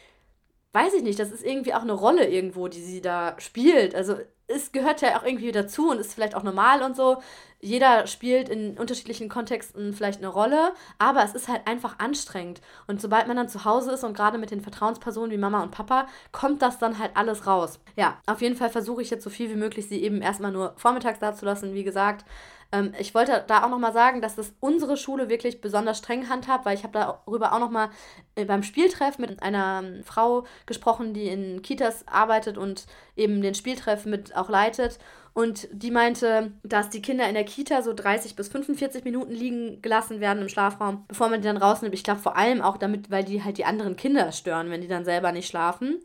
[0.72, 3.96] weiß ich nicht, das ist irgendwie auch eine Rolle irgendwo, die sie da spielt.
[3.96, 4.18] Also
[4.50, 7.22] es gehört ja auch irgendwie dazu und ist vielleicht auch normal und so.
[7.62, 12.62] Jeder spielt in unterschiedlichen Kontexten vielleicht eine Rolle, aber es ist halt einfach anstrengend.
[12.86, 15.70] Und sobald man dann zu Hause ist und gerade mit den Vertrauenspersonen wie Mama und
[15.70, 17.78] Papa, kommt das dann halt alles raus.
[17.96, 20.72] Ja, auf jeden Fall versuche ich jetzt so viel wie möglich, sie eben erstmal nur
[20.76, 22.24] vormittags da zu lassen, wie gesagt.
[22.72, 26.64] Ähm, ich wollte da auch nochmal sagen, dass das unsere Schule wirklich besonders streng handhabt,
[26.66, 27.90] weil ich habe darüber auch nochmal
[28.36, 33.54] äh, beim Spieltreff mit einer ähm, Frau gesprochen, die in Kitas arbeitet und eben den
[33.54, 34.98] Spieltreff mit auch leitet.
[35.32, 39.80] Und die meinte, dass die Kinder in der Kita so 30 bis 45 Minuten liegen
[39.80, 41.94] gelassen werden im Schlafraum, bevor man die dann rausnimmt.
[41.94, 44.88] Ich glaube vor allem auch damit, weil die halt die anderen Kinder stören, wenn die
[44.88, 46.00] dann selber nicht schlafen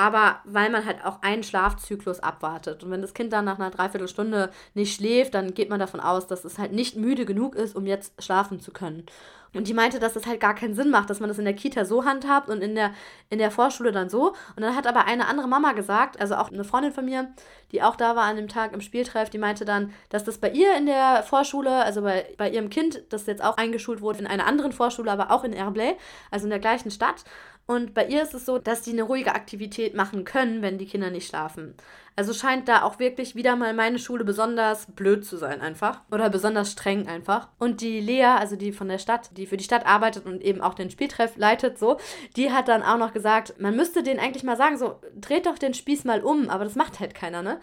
[0.00, 2.82] aber weil man halt auch einen Schlafzyklus abwartet.
[2.82, 6.26] Und wenn das Kind dann nach einer Dreiviertelstunde nicht schläft, dann geht man davon aus,
[6.26, 9.04] dass es halt nicht müde genug ist, um jetzt schlafen zu können.
[9.52, 11.54] Und die meinte, dass das halt gar keinen Sinn macht, dass man das in der
[11.54, 12.92] Kita so handhabt und in der,
[13.30, 14.28] in der Vorschule dann so.
[14.56, 17.28] Und dann hat aber eine andere Mama gesagt, also auch eine Freundin von mir,
[17.72, 20.50] die auch da war an dem Tag im Spieltreff, die meinte dann, dass das bei
[20.50, 24.26] ihr in der Vorschule, also bei, bei ihrem Kind, das jetzt auch eingeschult wurde in
[24.26, 25.96] einer anderen Vorschule, aber auch in Herblay,
[26.30, 27.24] also in der gleichen Stadt.
[27.66, 30.86] Und bei ihr ist es so, dass die eine ruhige Aktivität machen können, wenn die
[30.86, 31.74] Kinder nicht schlafen.
[32.20, 36.02] Also scheint da auch wirklich wieder mal meine Schule besonders blöd zu sein einfach.
[36.12, 37.48] Oder besonders streng einfach.
[37.58, 40.60] Und die Lea, also die von der Stadt, die für die Stadt arbeitet und eben
[40.60, 41.96] auch den Spieltreff leitet, so,
[42.36, 45.56] die hat dann auch noch gesagt, man müsste denen eigentlich mal sagen, so, dreht doch
[45.56, 47.58] den Spieß mal um, aber das macht halt keiner, ne?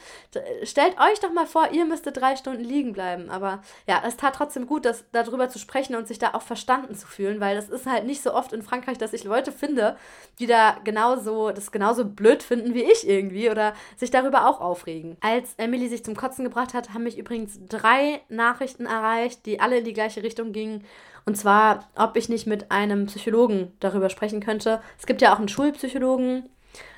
[0.64, 3.30] Stellt euch doch mal vor, ihr müsstet drei Stunden liegen bleiben.
[3.30, 6.96] Aber ja, es tat trotzdem gut, das, darüber zu sprechen und sich da auch verstanden
[6.96, 9.98] zu fühlen, weil das ist halt nicht so oft in Frankreich, dass ich Leute finde,
[10.40, 15.18] die da genauso, das genauso blöd finden wie ich irgendwie oder sich darüber auch aufregen.
[15.22, 19.80] Als Emily sich zum Kotzen gebracht hat, haben mich übrigens drei Nachrichten erreicht, die alle
[19.80, 20.84] in die gleiche Richtung gingen.
[21.26, 24.82] Und zwar, ob ich nicht mit einem Psychologen darüber sprechen könnte.
[24.98, 26.50] Es gibt ja auch einen Schulpsychologen.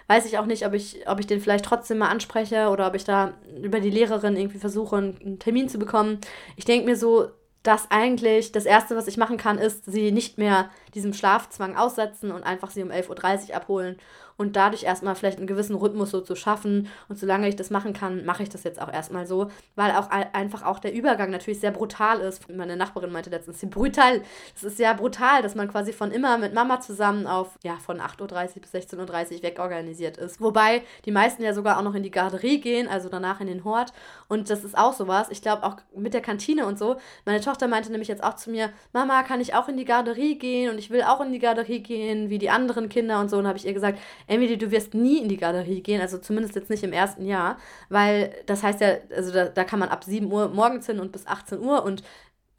[0.08, 2.96] Weiß ich auch nicht, ob ich, ob ich den vielleicht trotzdem mal anspreche oder ob
[2.96, 6.20] ich da über die Lehrerin irgendwie versuche, einen Termin zu bekommen.
[6.56, 7.30] Ich denke mir so,
[7.64, 12.32] dass eigentlich das Erste, was ich machen kann, ist, sie nicht mehr diesem Schlafzwang aussetzen
[12.32, 13.98] und einfach sie um 11.30 Uhr abholen
[14.40, 16.88] und dadurch erstmal vielleicht einen gewissen Rhythmus so zu schaffen.
[17.10, 20.10] Und solange ich das machen kann, mache ich das jetzt auch erstmal so, weil auch
[20.10, 22.50] einfach auch der Übergang natürlich sehr brutal ist.
[22.50, 24.22] Meine Nachbarin meinte letztens, brutal.
[24.54, 28.00] Das ist sehr brutal, dass man quasi von immer mit Mama zusammen auf, ja, von
[28.00, 28.22] 8.30
[28.56, 30.40] Uhr bis 16.30 Uhr wegorganisiert ist.
[30.40, 33.66] Wobei die meisten ja sogar auch noch in die Garderie gehen, also danach in den
[33.66, 33.92] Hort.
[34.30, 35.28] Und das ist auch sowas.
[35.32, 36.98] Ich glaube auch mit der Kantine und so.
[37.26, 40.38] Meine Tochter meinte nämlich jetzt auch zu mir, Mama, kann ich auch in die Garderie
[40.38, 40.70] gehen?
[40.70, 43.38] Und ich will auch in die Garderie gehen, wie die anderen Kinder und so.
[43.38, 46.56] Und habe ich ihr gesagt, Emily, du wirst nie in die Galerie gehen, also zumindest
[46.56, 47.58] jetzt nicht im ersten Jahr,
[47.90, 51.12] weil das heißt ja, also da, da kann man ab 7 Uhr morgens hin und
[51.12, 52.04] bis 18 Uhr und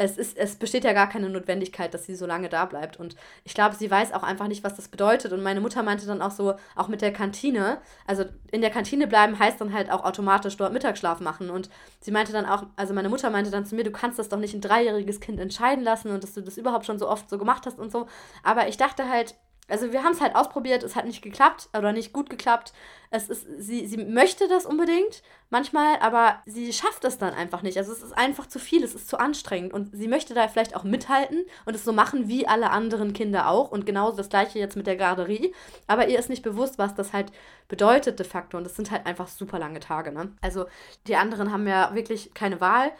[0.01, 2.99] es, ist, es besteht ja gar keine Notwendigkeit, dass sie so lange da bleibt.
[2.99, 5.31] Und ich glaube, sie weiß auch einfach nicht, was das bedeutet.
[5.35, 7.77] Und meine Mutter meinte dann auch so, auch mit der Kantine,
[8.07, 11.51] also in der Kantine bleiben heißt dann halt auch automatisch dort Mittagsschlaf machen.
[11.51, 11.69] Und
[12.01, 14.39] sie meinte dann auch, also meine Mutter meinte dann zu mir, du kannst das doch
[14.39, 17.37] nicht ein dreijähriges Kind entscheiden lassen und dass du das überhaupt schon so oft so
[17.37, 18.07] gemacht hast und so.
[18.43, 19.35] Aber ich dachte halt,
[19.71, 22.73] also wir haben es halt ausprobiert, es hat nicht geklappt oder nicht gut geklappt.
[23.11, 27.77] Es ist, sie, sie möchte das unbedingt manchmal, aber sie schafft es dann einfach nicht.
[27.77, 30.77] Also es ist einfach zu viel, es ist zu anstrengend und sie möchte da vielleicht
[30.77, 34.59] auch mithalten und es so machen wie alle anderen Kinder auch und genauso das gleiche
[34.59, 35.53] jetzt mit der Garderie.
[35.87, 37.33] Aber ihr ist nicht bewusst, was das halt
[37.69, 40.13] bedeutet de facto und das sind halt einfach super lange Tage.
[40.13, 40.33] Ne?
[40.41, 40.67] Also
[41.07, 42.93] die anderen haben ja wirklich keine Wahl.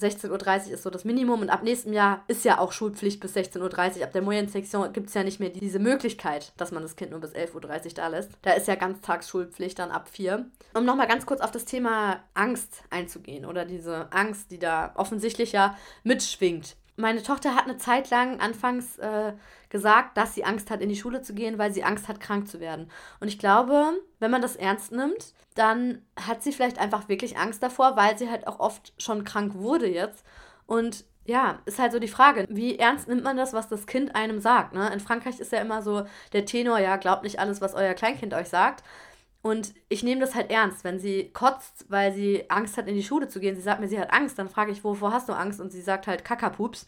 [0.00, 3.36] 16.30 Uhr ist so das Minimum und ab nächstem Jahr ist ja auch Schulpflicht bis
[3.36, 4.04] 16.30 Uhr.
[4.04, 7.20] Ab der Moyen-Sektion gibt es ja nicht mehr diese Möglichkeit, dass man das Kind nur
[7.20, 8.30] bis 11.30 Uhr da lässt.
[8.42, 10.46] Da ist ja Ganztagsschulpflicht dann ab 4.
[10.74, 15.50] Um nochmal ganz kurz auf das Thema Angst einzugehen oder diese Angst, die da offensichtlich
[15.52, 16.76] ja mitschwingt.
[16.98, 19.32] Meine Tochter hat eine Zeit lang anfangs äh,
[19.68, 22.48] gesagt, dass sie Angst hat, in die Schule zu gehen, weil sie Angst hat, krank
[22.48, 22.90] zu werden.
[23.20, 27.62] Und ich glaube, wenn man das ernst nimmt, dann hat sie vielleicht einfach wirklich Angst
[27.62, 30.24] davor, weil sie halt auch oft schon krank wurde jetzt.
[30.66, 34.16] Und ja, ist halt so die Frage, wie ernst nimmt man das, was das Kind
[34.16, 34.72] einem sagt?
[34.72, 34.90] Ne?
[34.92, 38.34] In Frankreich ist ja immer so der Tenor, ja, glaubt nicht alles, was euer Kleinkind
[38.34, 38.82] euch sagt.
[39.40, 40.84] Und ich nehme das halt ernst.
[40.84, 43.88] Wenn sie kotzt, weil sie Angst hat, in die Schule zu gehen, sie sagt mir,
[43.88, 45.60] sie hat Angst, dann frage ich, wovor hast du Angst?
[45.60, 46.86] Und sie sagt halt Kakapups.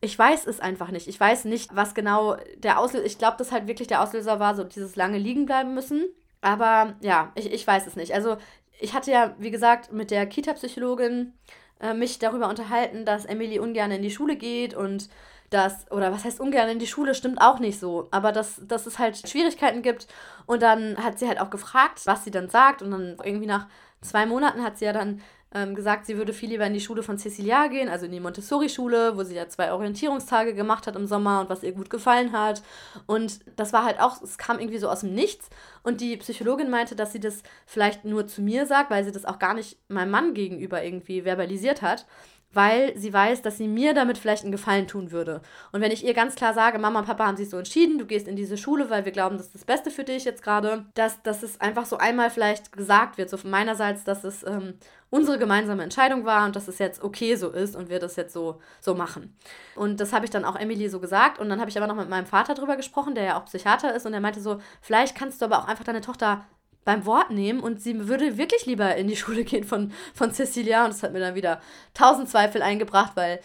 [0.00, 1.06] Ich weiß es einfach nicht.
[1.06, 4.54] Ich weiß nicht, was genau der Auslöser, ich glaube, dass halt wirklich der Auslöser war,
[4.56, 6.04] so dieses lange liegen bleiben müssen.
[6.40, 8.14] Aber ja, ich, ich weiß es nicht.
[8.14, 8.36] Also
[8.80, 11.32] ich hatte ja, wie gesagt, mit der Kita-Psychologin
[11.80, 15.08] äh, mich darüber unterhalten, dass Emily ungern in die Schule geht und
[15.52, 18.86] dass, oder was heißt ungern in die Schule, stimmt auch nicht so, aber dass, dass
[18.86, 20.06] es halt Schwierigkeiten gibt.
[20.46, 22.82] Und dann hat sie halt auch gefragt, was sie dann sagt.
[22.82, 23.66] Und dann irgendwie nach
[24.00, 25.20] zwei Monaten hat sie ja dann
[25.54, 28.20] ähm, gesagt, sie würde viel lieber in die Schule von Cecilia gehen, also in die
[28.20, 32.32] Montessori-Schule, wo sie ja zwei Orientierungstage gemacht hat im Sommer und was ihr gut gefallen
[32.32, 32.62] hat.
[33.06, 35.50] Und das war halt auch, es kam irgendwie so aus dem Nichts.
[35.82, 39.26] Und die Psychologin meinte, dass sie das vielleicht nur zu mir sagt, weil sie das
[39.26, 42.06] auch gar nicht meinem Mann gegenüber irgendwie verbalisiert hat
[42.52, 45.42] weil sie weiß, dass sie mir damit vielleicht einen Gefallen tun würde.
[45.72, 48.06] Und wenn ich ihr ganz klar sage, Mama und Papa haben sich so entschieden, du
[48.06, 50.86] gehst in diese Schule, weil wir glauben, das ist das Beste für dich jetzt gerade,
[50.94, 54.74] dass, dass es einfach so einmal vielleicht gesagt wird, so von meinerseits, dass es ähm,
[55.10, 58.32] unsere gemeinsame Entscheidung war und dass es jetzt okay so ist und wir das jetzt
[58.32, 59.36] so, so machen.
[59.76, 61.96] Und das habe ich dann auch Emily so gesagt und dann habe ich aber noch
[61.96, 65.14] mit meinem Vater drüber gesprochen, der ja auch Psychiater ist und er meinte so, vielleicht
[65.14, 66.46] kannst du aber auch einfach deine Tochter
[66.84, 70.84] beim Wort nehmen und sie würde wirklich lieber in die Schule gehen von, von Cecilia
[70.84, 71.60] und das hat mir dann wieder
[71.94, 73.40] tausend Zweifel eingebracht, weil,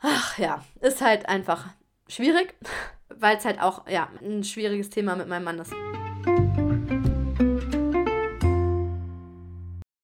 [0.00, 1.66] ach ja, ist halt einfach
[2.08, 2.54] schwierig,
[3.08, 5.72] weil es halt auch, ja, ein schwieriges Thema mit meinem Mann ist.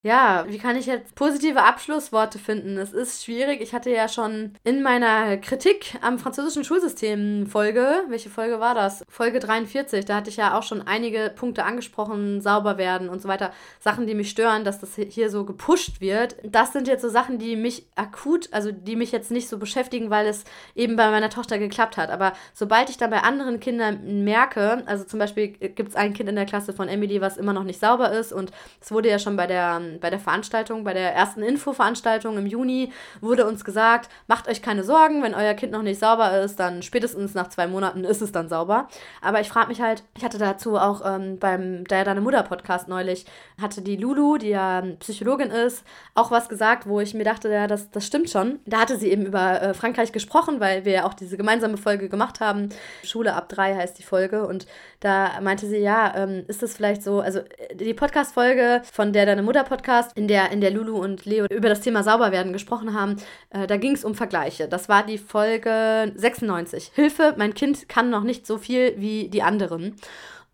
[0.04, 2.76] Ja, wie kann ich jetzt positive Abschlussworte finden?
[2.76, 3.62] Es ist schwierig.
[3.62, 9.02] Ich hatte ja schon in meiner Kritik am französischen Schulsystem Folge, welche Folge war das?
[9.08, 13.28] Folge 43, da hatte ich ja auch schon einige Punkte angesprochen, sauber werden und so
[13.28, 13.50] weiter.
[13.80, 16.36] Sachen, die mich stören, dass das hier so gepusht wird.
[16.42, 20.10] Das sind jetzt so Sachen, die mich akut, also die mich jetzt nicht so beschäftigen,
[20.10, 20.44] weil es
[20.74, 22.10] eben bei meiner Tochter geklappt hat.
[22.10, 26.28] Aber sobald ich dann bei anderen Kindern merke, also zum Beispiel gibt es ein Kind
[26.28, 28.50] in der Klasse von Emily, was immer noch nicht sauber ist und
[28.82, 32.92] es wurde ja schon bei der bei der Veranstaltung, bei der ersten Infoveranstaltung im Juni,
[33.20, 36.82] wurde uns gesagt, macht euch keine Sorgen, wenn euer Kind noch nicht sauber ist, dann
[36.82, 38.88] spätestens nach zwei Monaten ist es dann sauber.
[39.20, 42.88] Aber ich frage mich halt, ich hatte dazu auch ähm, beim Der Deine Mutter Podcast
[42.88, 43.26] neulich,
[43.60, 45.84] hatte die Lulu, die ja Psychologin ist,
[46.14, 48.60] auch was gesagt, wo ich mir dachte, ja, das, das stimmt schon.
[48.66, 52.08] Da hatte sie eben über äh, Frankreich gesprochen, weil wir ja auch diese gemeinsame Folge
[52.08, 52.70] gemacht haben.
[53.04, 54.46] Schule ab drei heißt die Folge.
[54.46, 54.66] Und
[55.00, 59.26] da meinte sie, ja, ähm, ist das vielleicht so, also äh, die Podcast-Folge von der
[59.26, 62.54] Deine Mutter Podcast Podcast, in der, in der Lulu und Leo über das Thema Sauberwerden
[62.54, 63.16] gesprochen haben,
[63.50, 64.66] äh, da ging es um Vergleiche.
[64.66, 66.92] Das war die Folge 96.
[66.94, 69.96] Hilfe, mein Kind kann noch nicht so viel wie die anderen.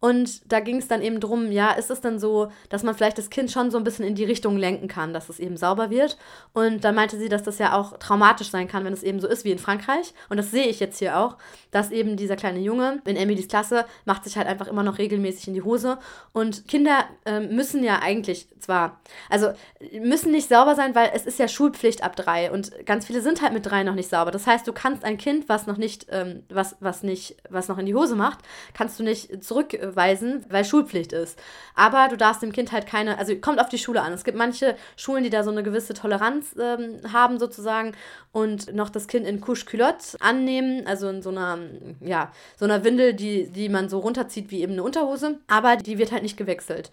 [0.00, 3.18] Und da ging es dann eben drum, ja, ist es dann so, dass man vielleicht
[3.18, 5.90] das Kind schon so ein bisschen in die Richtung lenken kann, dass es eben sauber
[5.90, 6.16] wird.
[6.54, 9.28] Und dann meinte sie, dass das ja auch traumatisch sein kann, wenn es eben so
[9.28, 10.14] ist wie in Frankreich.
[10.30, 11.36] Und das sehe ich jetzt hier auch,
[11.70, 15.48] dass eben dieser kleine Junge in Emilys Klasse macht sich halt einfach immer noch regelmäßig
[15.48, 15.98] in die Hose.
[16.32, 19.52] Und Kinder äh, müssen ja eigentlich zwar, also
[20.00, 23.42] müssen nicht sauber sein, weil es ist ja Schulpflicht ab drei und ganz viele sind
[23.42, 24.30] halt mit drei noch nicht sauber.
[24.30, 27.78] Das heißt, du kannst ein Kind, was noch nicht, ähm, was, was nicht, was noch
[27.78, 28.40] in die Hose macht,
[28.74, 31.38] kannst du nicht zurück weisen, weil Schulpflicht ist.
[31.74, 34.12] Aber du darfst dem Kind halt keine, also kommt auf die Schule an.
[34.12, 37.92] Es gibt manche Schulen, die da so eine gewisse Toleranz ähm, haben sozusagen
[38.32, 41.58] und noch das Kind in Couche Culotte annehmen, also in so einer,
[42.00, 45.98] ja, so einer Windel, die, die man so runterzieht wie eben eine Unterhose, aber die
[45.98, 46.90] wird halt nicht gewechselt.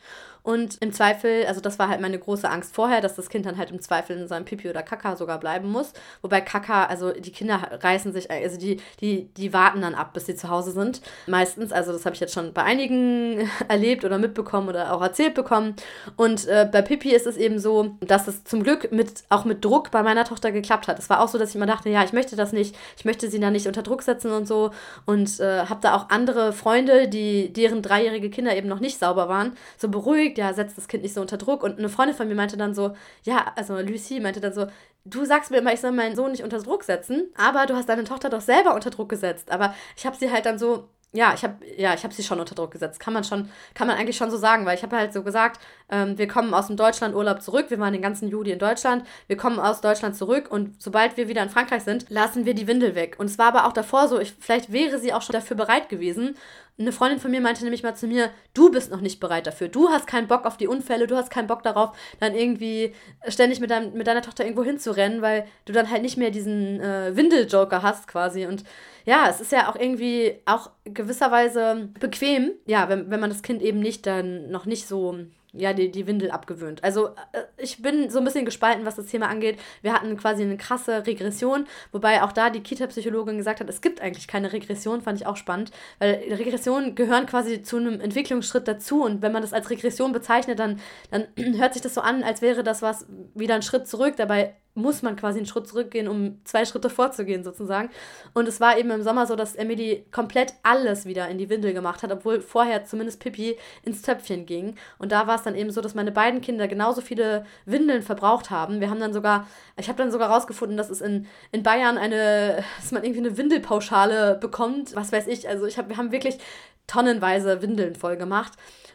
[0.48, 3.58] Und im Zweifel, also das war halt meine große Angst vorher, dass das Kind dann
[3.58, 5.92] halt im Zweifel in seinem Pipi oder Kaka sogar bleiben muss.
[6.22, 10.26] Wobei Kaka, also die Kinder reißen sich, also die, die, die warten dann ab, bis
[10.26, 11.02] sie zu Hause sind.
[11.26, 15.34] Meistens, also das habe ich jetzt schon bei einigen erlebt oder mitbekommen oder auch erzählt
[15.34, 15.76] bekommen.
[16.16, 19.66] Und äh, bei Pipi ist es eben so, dass es zum Glück mit, auch mit
[19.66, 20.98] Druck bei meiner Tochter geklappt hat.
[20.98, 23.30] Es war auch so, dass ich immer dachte, ja, ich möchte das nicht, ich möchte
[23.30, 24.72] sie da nicht unter Druck setzen und so.
[25.06, 29.30] Und äh, habe da auch andere Freunde, die, deren dreijährige Kinder eben noch nicht sauber
[29.30, 31.64] waren, so beruhigt ja, setzt das Kind nicht so unter Druck.
[31.64, 34.68] Und eine Freundin von mir meinte dann so, ja, also Lucy meinte dann so,
[35.06, 37.90] du sagst mir immer, ich soll meinen Sohn nicht unter Druck setzen, aber du hast
[37.90, 39.52] deine Tochter doch selber unter Druck gesetzt.
[39.52, 42.54] Aber ich habe sie halt dann so ja, ich habe ja, ich sie schon unter
[42.54, 43.00] Druck gesetzt.
[43.00, 45.60] Kann man schon, kann man eigentlich schon so sagen, weil ich habe halt so gesagt,
[45.90, 47.72] ähm, wir kommen aus dem Deutschlandurlaub zurück.
[47.72, 49.04] Wir waren den ganzen Juli in Deutschland.
[49.26, 52.68] Wir kommen aus Deutschland zurück und sobald wir wieder in Frankreich sind, lassen wir die
[52.68, 53.16] Windel weg.
[53.18, 55.90] Und es war aber auch davor so, ich, vielleicht wäre sie auch schon dafür bereit
[55.90, 56.36] gewesen.
[56.80, 59.68] Eine Freundin von mir meinte nämlich mal zu mir, du bist noch nicht bereit dafür.
[59.68, 62.94] Du hast keinen Bock auf die Unfälle, du hast keinen Bock darauf, dann irgendwie
[63.28, 66.80] ständig mit, dein, mit deiner Tochter irgendwo hinzurennen, weil du dann halt nicht mehr diesen
[66.80, 68.46] äh, Windeljoker hast quasi.
[68.46, 68.64] Und
[69.06, 73.64] ja, es ist ja auch irgendwie auch gewisserweise bequem, ja, wenn, wenn man das Kind
[73.64, 75.18] eben nicht dann noch nicht so
[75.58, 76.84] ja, die, die Windel abgewöhnt.
[76.84, 79.60] Also äh, ich bin so ein bisschen gespalten, was das Thema angeht.
[79.82, 84.02] Wir hatten quasi eine krasse Regression, wobei auch da die Kita-Psychologin gesagt hat, es gibt
[84.02, 89.04] eigentlich keine Regression, fand ich auch spannend, weil Regressionen gehören quasi zu einem Entwicklungsschritt dazu
[89.04, 90.80] und wenn man das als Regression bezeichnet, dann,
[91.12, 91.28] dann
[91.58, 94.16] hört sich das so an, als wäre das was wieder ein Schritt zurück.
[94.18, 97.90] Dabei muss man quasi einen Schritt zurückgehen, um zwei Schritte vorzugehen, sozusagen.
[98.34, 101.74] Und es war eben im Sommer so, dass Emily komplett alles wieder in die Windel
[101.74, 104.76] gemacht hat, obwohl vorher zumindest Pippi ins Töpfchen ging.
[105.00, 108.52] Und da war es dann eben so, dass meine beiden Kinder genauso viele Windeln verbraucht
[108.52, 108.80] haben.
[108.80, 109.48] Wir haben dann sogar,
[109.78, 113.38] ich habe dann sogar rausgefunden, dass es in, in Bayern eine, dass man irgendwie eine
[113.38, 115.50] Windelpauschale bekommt, was weiß ich.
[115.50, 116.38] Also ich hab, wir haben wirklich
[116.86, 118.54] tonnenweise Windeln voll gemacht.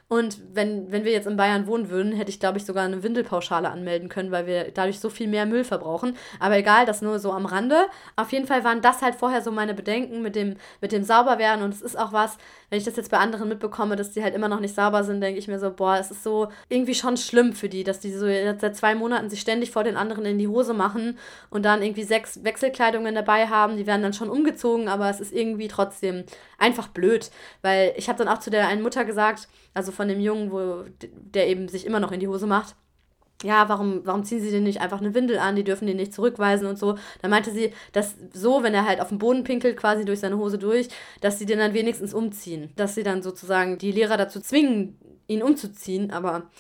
[0.09, 3.03] Und wenn, wenn wir jetzt in Bayern wohnen würden, hätte ich, glaube ich, sogar eine
[3.03, 6.19] Windelpauschale anmelden können, weil wir dadurch so viel mehr Müll verbrauchen.
[6.39, 7.87] Aber egal, das nur so am Rande.
[8.17, 11.65] Auf jeden Fall waren das halt vorher so meine Bedenken mit dem, mit dem Sauberwerden.
[11.65, 12.37] Und es ist auch was,
[12.69, 15.23] wenn ich das jetzt bei anderen mitbekomme, dass die halt immer noch nicht sauber sind,
[15.23, 18.13] denke ich mir so, boah, es ist so irgendwie schon schlimm für die, dass die
[18.13, 21.83] so seit zwei Monaten sich ständig vor den anderen in die Hose machen und dann
[21.83, 23.79] irgendwie sechs Wechselkleidungen dabei haben.
[23.79, 26.25] Die werden dann schon umgezogen, aber es ist irgendwie trotzdem
[26.59, 27.31] einfach blöd.
[27.63, 30.85] Weil ich habe dann auch zu der einen Mutter gesagt, also von dem Jungen, wo
[31.01, 32.75] der eben sich immer noch in die Hose macht.
[33.43, 35.57] Ja, warum, warum ziehen sie denn nicht einfach eine Windel an?
[35.57, 36.97] Die dürfen den nicht zurückweisen und so.
[37.21, 40.39] Da meinte sie, dass so, wenn er halt auf den Boden pinkelt, quasi durch seine
[40.39, 40.89] Hose durch,
[41.21, 42.71] dass sie den dann wenigstens umziehen.
[42.77, 46.13] Dass sie dann sozusagen die Lehrer dazu zwingen, ihn umzuziehen.
[46.13, 46.51] Aber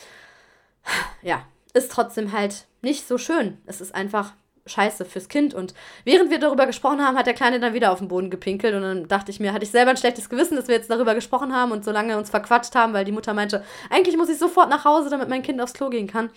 [1.23, 3.59] ja, ist trotzdem halt nicht so schön.
[3.65, 4.33] Es ist einfach
[4.67, 5.55] scheiße fürs Kind.
[5.55, 8.75] Und während wir darüber gesprochen haben, hat der Kleine dann wieder auf den Boden gepinkelt.
[8.75, 11.15] Und dann dachte ich mir, hatte ich selber ein schlechtes Gewissen, dass wir jetzt darüber
[11.15, 14.39] gesprochen haben und so lange uns verquatscht haben, weil die Mutter meinte, eigentlich muss ich
[14.39, 16.31] sofort nach Hause, damit mein Kind aufs Klo gehen kann.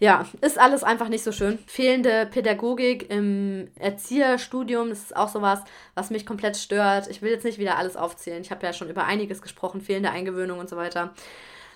[0.00, 1.58] Ja, ist alles einfach nicht so schön.
[1.66, 5.60] Fehlende Pädagogik im Erzieherstudium, das ist auch sowas,
[5.94, 7.06] was mich komplett stört.
[7.08, 8.42] Ich will jetzt nicht wieder alles aufzählen.
[8.42, 11.14] Ich habe ja schon über einiges gesprochen, fehlende Eingewöhnung und so weiter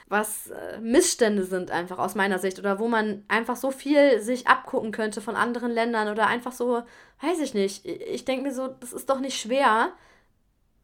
[0.08, 4.46] was äh, Missstände sind einfach aus meiner Sicht oder wo man einfach so viel sich
[4.46, 6.82] abgucken könnte von anderen Ländern oder einfach so,
[7.20, 7.84] weiß ich nicht.
[7.86, 9.92] Ich denke mir so, das ist doch nicht schwer,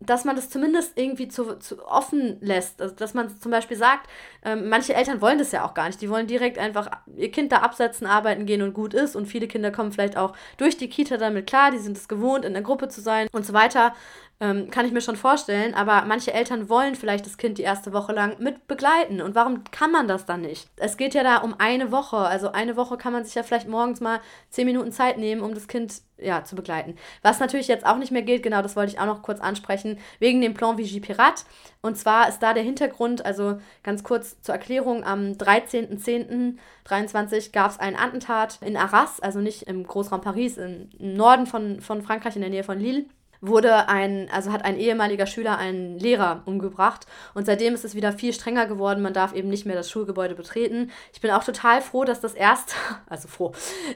[0.01, 2.81] dass man das zumindest irgendwie zu, zu offen lässt.
[2.83, 4.09] Also, dass man zum Beispiel sagt,
[4.45, 6.01] ähm, manche Eltern wollen das ja auch gar nicht.
[6.01, 9.17] Die wollen direkt einfach ihr Kind da absetzen, arbeiten gehen und gut ist.
[9.17, 12.45] Und viele Kinder kommen vielleicht auch durch die Kita damit klar, die sind es gewohnt,
[12.45, 13.95] in der Gruppe zu sein und so weiter.
[14.41, 17.93] Ähm, kann ich mir schon vorstellen, aber manche Eltern wollen vielleicht das Kind die erste
[17.93, 19.23] Woche lang mit begleiten.
[19.23, 20.69] Und warum kann man das dann nicht?
[20.77, 22.17] Es geht ja da um eine Woche.
[22.17, 24.21] Also eine Woche kann man sich ja vielleicht morgens mal
[24.51, 26.97] zehn Minuten Zeit nehmen, um das Kind ja, zu begleiten.
[27.23, 30.01] Was natürlich jetzt auch nicht mehr gilt, genau, das wollte ich auch noch kurz ansprechen,
[30.19, 31.45] wegen dem Plan Vigie Pirat.
[31.81, 37.79] Und zwar ist da der Hintergrund, also ganz kurz zur Erklärung, am 13.10.23 gab es
[37.79, 42.43] einen Attentat in Arras, also nicht im Großraum Paris, im Norden von, von Frankreich, in
[42.43, 43.05] der Nähe von Lille
[43.47, 48.13] wurde ein, also hat ein ehemaliger Schüler einen Lehrer umgebracht und seitdem ist es wieder
[48.13, 49.03] viel strenger geworden.
[49.03, 50.91] Man darf eben nicht mehr das Schulgebäude betreten.
[51.13, 52.75] Ich bin auch total froh, dass das erst,
[53.09, 53.53] also froh,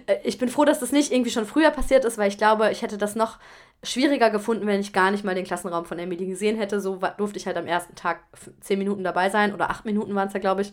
[0.06, 2.70] äh, ich bin froh, dass das nicht irgendwie schon früher passiert ist, weil ich glaube,
[2.70, 3.38] ich hätte das noch
[3.84, 6.80] schwieriger gefunden, wenn ich gar nicht mal den Klassenraum von Emily gesehen hätte.
[6.80, 8.24] So durfte ich halt am ersten Tag
[8.60, 10.72] zehn Minuten dabei sein oder acht Minuten waren es ja, glaube ich.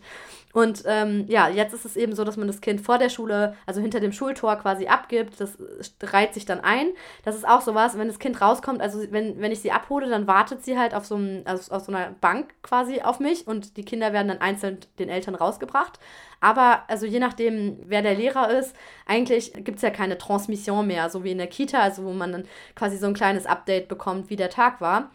[0.53, 3.55] Und ähm, ja, jetzt ist es eben so, dass man das Kind vor der Schule,
[3.67, 5.39] also hinter dem Schultor quasi abgibt.
[5.39, 5.57] Das
[6.01, 6.87] reiht sich dann ein.
[7.23, 10.25] Das ist auch sowas, wenn das Kind rauskommt, also wenn, wenn ich sie abhole, dann
[10.25, 13.77] wartet sie halt auf so, einem, also auf so einer Bank quasi auf mich und
[13.77, 15.99] die Kinder werden dann einzeln den Eltern rausgebracht.
[16.39, 18.75] Aber also je nachdem, wer der Lehrer ist,
[19.05, 22.31] eigentlich gibt es ja keine Transmission mehr, so wie in der Kita, also wo man
[22.31, 25.11] dann quasi so ein kleines Update bekommt, wie der Tag war.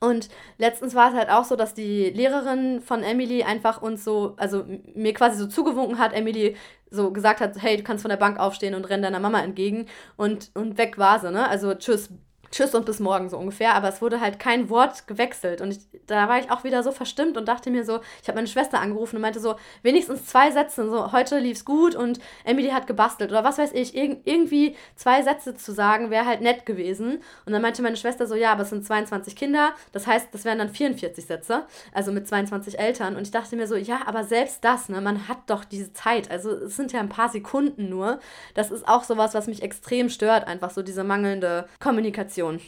[0.00, 4.34] Und letztens war es halt auch so, dass die Lehrerin von Emily einfach uns so,
[4.38, 6.56] also mir quasi so zugewunken hat, Emily
[6.90, 9.86] so gesagt hat, hey, du kannst von der Bank aufstehen und renn deiner Mama entgegen
[10.16, 11.46] und, und weg war sie, ne?
[11.48, 12.10] Also tschüss,
[12.50, 15.60] Tschüss und bis morgen so ungefähr, aber es wurde halt kein Wort gewechselt.
[15.60, 15.78] Und ich,
[16.08, 18.80] da war ich auch wieder so verstimmt und dachte mir so, ich habe meine Schwester
[18.80, 23.30] angerufen und meinte so, wenigstens zwei Sätze, so heute lief's gut und Emily hat gebastelt
[23.30, 27.22] oder was weiß ich, irg irgendwie zwei Sätze zu sagen wäre halt nett gewesen.
[27.46, 30.44] Und dann meinte meine Schwester so, ja, aber es sind 22 Kinder, das heißt, das
[30.44, 33.14] wären dann 44 Sätze, also mit 22 Eltern.
[33.14, 36.32] Und ich dachte mir so, ja, aber selbst das, ne, man hat doch diese Zeit,
[36.32, 38.18] also es sind ja ein paar Sekunden nur,
[38.54, 42.60] das ist auch sowas, was mich extrem stört, einfach so diese mangelnde Kommunikation Situation.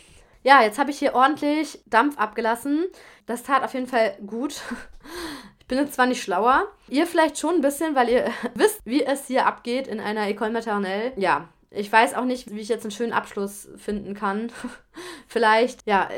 [0.45, 2.87] Ja, jetzt habe ich hier ordentlich Dampf abgelassen.
[3.27, 4.61] Das tat auf jeden Fall gut.
[5.59, 9.05] Ich bin jetzt zwar nicht schlauer, ihr vielleicht schon ein bisschen, weil ihr wisst, wie
[9.05, 11.13] es hier abgeht in einer École Maternelle.
[11.17, 14.53] Ja, ich weiß auch nicht, wie ich jetzt einen schönen Abschluss finden kann.
[15.29, 16.11] Vielleicht, ja,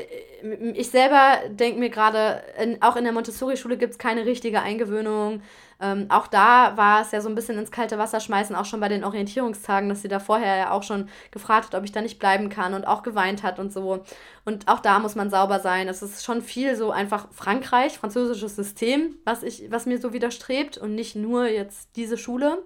[0.73, 2.43] ich selber denke mir gerade,
[2.81, 5.43] auch in der Montessori-Schule gibt es keine richtige Eingewöhnung.
[5.81, 8.81] Ähm, auch da war es ja so ein bisschen ins kalte Wasser schmeißen, auch schon
[8.81, 12.01] bei den Orientierungstagen, dass sie da vorher ja auch schon gefragt hat, ob ich da
[12.01, 14.05] nicht bleiben kann und auch geweint hat und so.
[14.45, 15.89] Und auch da muss man sauber sein.
[15.89, 20.79] Es ist schon viel so einfach Frankreich, französisches System, was, ich, was mir so widerstrebt
[20.79, 22.63] und nicht nur jetzt diese Schule.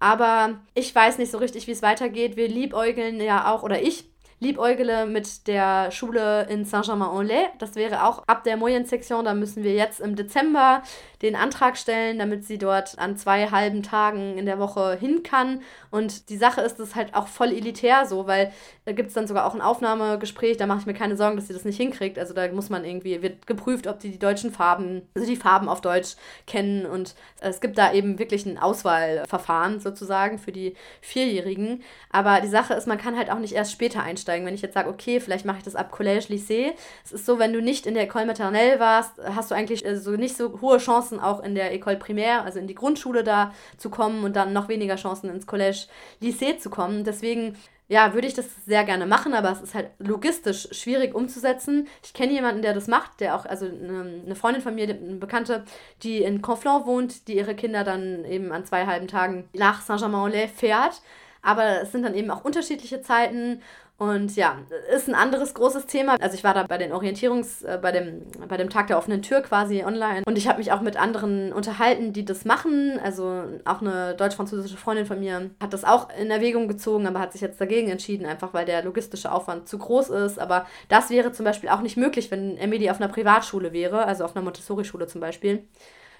[0.00, 2.36] Aber ich weiß nicht so richtig, wie es weitergeht.
[2.36, 4.10] Wir liebäugeln ja auch, oder ich
[4.40, 7.48] liebäugele mit der Schule in Saint-Germain-en-Laye.
[7.58, 9.24] Das wäre auch ab der Moyen-Sektion.
[9.24, 10.82] Da müssen wir jetzt im Dezember
[11.22, 15.62] den Antrag stellen, damit sie dort an zwei halben Tagen in der Woche hin kann.
[15.90, 18.52] Und die Sache ist, ist halt auch voll elitär so, weil
[18.84, 20.58] da gibt es dann sogar auch ein Aufnahmegespräch.
[20.58, 22.18] Da mache ich mir keine Sorgen, dass sie das nicht hinkriegt.
[22.18, 25.68] Also da muss man irgendwie, wird geprüft, ob die die deutschen Farben, also die Farben
[25.68, 26.16] auf Deutsch
[26.46, 26.84] kennen.
[26.84, 31.82] Und es gibt da eben wirklich ein Auswahlverfahren sozusagen für die Vierjährigen.
[32.10, 34.46] Aber die Sache ist, man kann halt auch nicht erst später einsteigen einsteigen.
[34.46, 36.72] Wenn ich jetzt sage, okay, vielleicht mache ich das ab Collège, Lycée.
[37.04, 39.96] Es ist so, wenn du nicht in der École Maternelle warst, hast du eigentlich äh,
[39.96, 43.52] so nicht so hohe Chancen, auch in der École Primaire, also in die Grundschule da
[43.76, 45.86] zu kommen und dann noch weniger Chancen ins Collège,
[46.22, 47.04] Lycée zu kommen.
[47.04, 47.56] Deswegen
[47.86, 51.86] ja, würde ich das sehr gerne machen, aber es ist halt logistisch schwierig umzusetzen.
[52.02, 55.64] Ich kenne jemanden, der das macht, der auch, also eine Freundin von mir, eine Bekannte,
[56.02, 60.48] die in Conflans wohnt, die ihre Kinder dann eben an zwei halben Tagen nach Saint-Germain-en-Laye
[60.48, 61.02] fährt.
[61.44, 63.60] Aber es sind dann eben auch unterschiedliche Zeiten
[63.96, 64.58] und ja,
[64.92, 66.16] ist ein anderes großes Thema.
[66.20, 69.22] Also ich war da bei den Orientierungs, äh, bei, dem, bei dem Tag der offenen
[69.22, 70.22] Tür quasi online.
[70.26, 72.98] Und ich habe mich auch mit anderen unterhalten, die das machen.
[73.02, 77.32] Also auch eine deutsch-französische Freundin von mir hat das auch in Erwägung gezogen, aber hat
[77.32, 80.40] sich jetzt dagegen entschieden, einfach weil der logistische Aufwand zu groß ist.
[80.40, 84.24] Aber das wäre zum Beispiel auch nicht möglich, wenn Emily auf einer Privatschule wäre, also
[84.24, 85.68] auf einer Montessori-Schule zum Beispiel.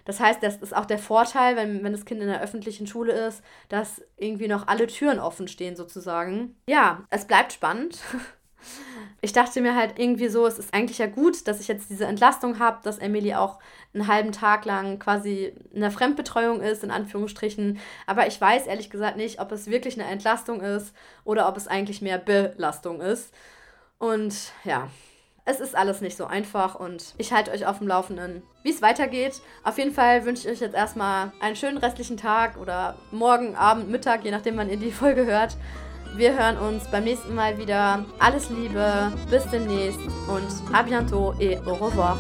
[0.05, 3.13] Das heißt, das ist auch der Vorteil, wenn, wenn das Kind in der öffentlichen Schule
[3.13, 6.57] ist, dass irgendwie noch alle Türen offen stehen sozusagen.
[6.67, 7.99] Ja, es bleibt spannend.
[9.21, 12.05] ich dachte mir halt irgendwie so, es ist eigentlich ja gut, dass ich jetzt diese
[12.05, 13.59] Entlastung habe, dass Emily auch
[13.95, 17.79] einen halben Tag lang quasi in der Fremdbetreuung ist, in Anführungsstrichen.
[18.07, 20.95] Aber ich weiß ehrlich gesagt nicht, ob es wirklich eine Entlastung ist
[21.25, 23.33] oder ob es eigentlich mehr Belastung ist.
[23.99, 24.89] Und ja,
[25.45, 28.83] es ist alles nicht so einfach und ich halte euch auf dem Laufenden, wie es
[28.83, 29.41] weitergeht.
[29.63, 33.91] Auf jeden Fall wünsche ich euch jetzt erstmal einen schönen restlichen Tag oder morgen, Abend,
[33.91, 35.57] Mittag, je nachdem, wann ihr die Folge hört.
[36.17, 38.05] Wir hören uns beim nächsten Mal wieder.
[38.21, 39.99] Alles Liebe, bis demnächst
[40.29, 42.17] und à bientôt et au revoir.